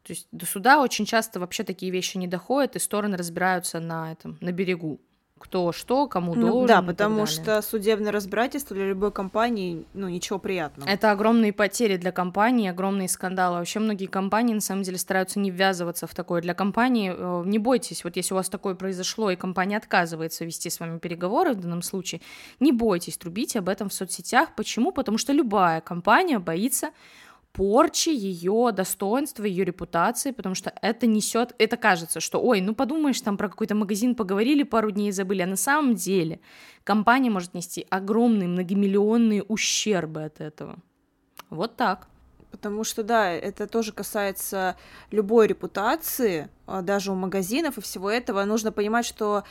То 0.03 0.13
есть 0.13 0.29
до 0.31 0.47
суда 0.47 0.81
очень 0.81 1.05
часто 1.05 1.41
вообще 1.41 1.65
такие 1.65 1.91
вещи 1.91 2.17
не 2.17 2.29
доходят, 2.29 2.77
и 2.77 2.79
стороны 2.79 3.17
разбираются 3.17 3.81
на 3.81 4.13
этом, 4.13 4.39
на 4.41 4.53
берегу 4.53 5.01
кто 5.39 5.71
что, 5.73 6.09
кому 6.09 6.35
ну, 6.35 6.49
должен. 6.49 6.67
Да, 6.67 6.83
потому 6.83 7.27
что 7.27 7.61
судебное 7.61 8.11
разбирательство 8.11 8.75
для 8.75 8.89
любой 8.89 9.13
компании, 9.13 9.85
ну, 9.93 10.09
ничего 10.09 10.39
приятного. 10.39 10.89
Это 10.89 11.11
огромные 11.11 11.53
потери 11.53 11.99
для 11.99 12.11
компании, 12.11 12.71
огромные 12.71 13.09
скандалы. 13.09 13.59
Вообще 13.59 13.79
многие 13.79 14.07
компании, 14.07 14.55
на 14.55 14.61
самом 14.61 14.83
деле, 14.83 14.97
стараются 14.97 15.39
не 15.39 15.51
ввязываться 15.51 16.07
в 16.07 16.15
такое. 16.15 16.41
Для 16.41 16.55
компании 16.55 17.13
э, 17.15 17.43
не 17.45 17.59
бойтесь, 17.59 18.03
вот 18.03 18.17
если 18.17 18.33
у 18.33 18.37
вас 18.37 18.49
такое 18.49 18.75
произошло, 18.75 19.31
и 19.31 19.37
компания 19.37 19.77
отказывается 19.77 20.45
вести 20.45 20.71
с 20.71 20.81
вами 20.81 20.99
переговоры 20.99 21.53
в 21.53 21.61
данном 21.61 21.83
случае, 21.83 22.23
не 22.59 22.73
бойтесь, 22.73 23.19
трубите 23.19 23.59
об 23.59 23.69
этом 23.69 23.91
в 23.91 23.95
соцсетях. 23.95 24.55
Почему? 24.57 24.91
Потому 24.91 25.19
что 25.19 25.35
любая 25.35 25.83
компания 25.83 26.39
боится 26.39 26.91
порчи 27.57 28.11
ее 28.11 28.71
достоинства, 28.71 29.45
ее 29.45 29.65
репутации, 29.65 30.31
потому 30.31 30.55
что 30.55 30.75
это 30.83 31.07
несет, 31.07 31.55
это 31.59 31.79
кажется, 31.79 32.21
что, 32.21 32.39
ой, 32.39 32.61
ну 32.61 32.75
подумаешь, 32.75 33.19
там 33.23 33.39
про 33.39 33.49
какой-то 33.49 33.75
магазин 33.75 34.15
поговорили 34.15 34.63
пару 34.63 34.91
дней 34.91 35.09
и 35.09 35.13
забыли, 35.13 35.41
а 35.41 35.47
на 35.47 35.57
самом 35.57 35.95
деле 35.95 36.41
компания 36.85 37.31
может 37.31 37.55
нести 37.55 37.87
огромные 37.89 38.47
многомиллионные 38.47 39.43
ущербы 39.43 40.25
от 40.25 40.43
этого. 40.43 40.77
Вот 41.49 41.77
так. 41.77 42.09
Потому 42.51 42.85
что, 42.85 43.03
да, 43.03 43.31
это 43.31 43.67
тоже 43.67 43.93
касается 43.93 44.77
любой 45.11 45.47
репутации, 45.47 46.51
а, 46.67 46.83
даже 46.83 47.11
у 47.11 47.15
магазинов 47.15 47.79
и 47.79 47.81
всего 47.81 48.11
этого. 48.11 48.45
Нужно 48.45 48.71
понимать, 48.71 49.07
что 49.07 49.45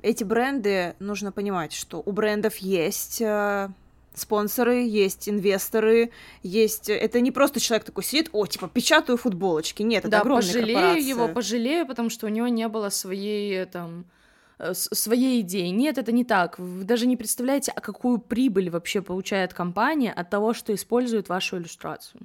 эти 0.00 0.24
бренды, 0.24 0.94
нужно 0.98 1.30
понимать, 1.30 1.72
что 1.72 2.02
у 2.04 2.12
брендов 2.12 2.56
есть 2.56 3.20
а, 3.22 3.70
спонсоры, 4.14 4.82
есть 4.82 5.28
инвесторы, 5.28 6.10
есть... 6.42 6.88
Это 6.88 7.20
не 7.20 7.30
просто 7.30 7.60
человек 7.60 7.84
такой 7.84 8.04
сидит, 8.04 8.28
о, 8.32 8.46
типа, 8.46 8.68
печатаю 8.68 9.16
футболочки. 9.16 9.82
Нет, 9.82 10.00
это 10.04 10.10
да, 10.10 10.20
огромная 10.20 10.46
пожалею 10.46 10.78
корпорация. 10.78 11.08
его, 11.08 11.28
пожалею, 11.28 11.86
потому 11.86 12.10
что 12.10 12.26
у 12.26 12.28
него 12.28 12.48
не 12.48 12.68
было 12.68 12.88
своей, 12.88 13.64
там, 13.66 14.04
э, 14.58 14.74
своей 14.74 15.40
идеи. 15.42 15.68
Нет, 15.68 15.98
это 15.98 16.12
не 16.12 16.24
так. 16.24 16.58
Вы 16.58 16.84
даже 16.84 17.06
не 17.06 17.16
представляете, 17.16 17.72
а 17.74 17.80
какую 17.80 18.18
прибыль 18.18 18.68
вообще 18.70 19.00
получает 19.00 19.54
компания 19.54 20.12
от 20.12 20.28
того, 20.28 20.54
что 20.54 20.74
использует 20.74 21.28
вашу 21.28 21.58
иллюстрацию. 21.58 22.20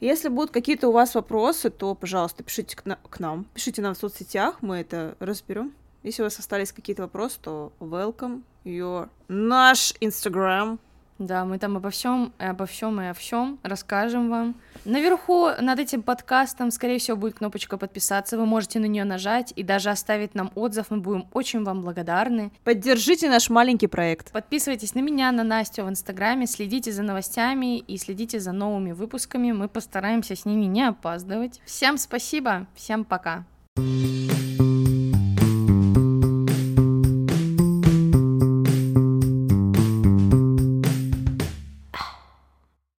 Если 0.00 0.28
будут 0.28 0.50
какие-то 0.50 0.88
у 0.88 0.92
вас 0.92 1.14
вопросы, 1.14 1.70
то, 1.70 1.94
пожалуйста, 1.94 2.42
пишите 2.42 2.74
к, 2.74 2.86
на- 2.86 2.98
к 3.08 3.20
нам, 3.20 3.44
пишите 3.54 3.82
нам 3.82 3.94
в 3.94 3.98
соцсетях, 3.98 4.56
мы 4.62 4.78
это 4.78 5.14
разберем. 5.20 5.72
Если 6.02 6.22
у 6.22 6.26
вас 6.26 6.38
остались 6.38 6.72
какие-то 6.72 7.02
вопросы, 7.02 7.38
то 7.42 7.72
welcome 7.80 8.42
your 8.64 9.08
наш 9.28 9.94
Instagram. 10.00 10.78
Да, 11.20 11.44
мы 11.44 11.58
там 11.58 11.76
обо 11.76 11.90
всем, 11.90 12.32
обо 12.38 12.64
всем 12.64 12.98
и 12.98 13.08
о 13.08 13.12
всем 13.12 13.58
расскажем 13.62 14.30
вам. 14.30 14.54
Наверху 14.86 15.50
над 15.60 15.78
этим 15.78 16.02
подкастом, 16.02 16.70
скорее 16.70 16.98
всего, 16.98 17.18
будет 17.18 17.34
кнопочка 17.34 17.76
подписаться. 17.76 18.38
Вы 18.38 18.46
можете 18.46 18.80
на 18.80 18.86
нее 18.86 19.04
нажать 19.04 19.52
и 19.54 19.62
даже 19.62 19.90
оставить 19.90 20.34
нам 20.34 20.50
отзыв. 20.54 20.86
Мы 20.88 20.96
будем 20.96 21.26
очень 21.34 21.62
вам 21.62 21.82
благодарны. 21.82 22.52
Поддержите 22.64 23.28
наш 23.28 23.50
маленький 23.50 23.86
проект. 23.86 24.32
Подписывайтесь 24.32 24.94
на 24.94 25.00
меня, 25.00 25.30
на 25.30 25.44
Настю 25.44 25.84
в 25.84 25.90
Инстаграме, 25.90 26.46
следите 26.46 26.90
за 26.90 27.02
новостями 27.02 27.80
и 27.80 27.98
следите 27.98 28.40
за 28.40 28.52
новыми 28.52 28.92
выпусками. 28.92 29.52
Мы 29.52 29.68
постараемся 29.68 30.34
с 30.34 30.46
ними 30.46 30.64
не 30.64 30.88
опаздывать. 30.88 31.60
Всем 31.66 31.98
спасибо, 31.98 32.66
всем 32.74 33.04
пока. 33.04 33.44
thank 33.76 34.60
you 34.60 34.69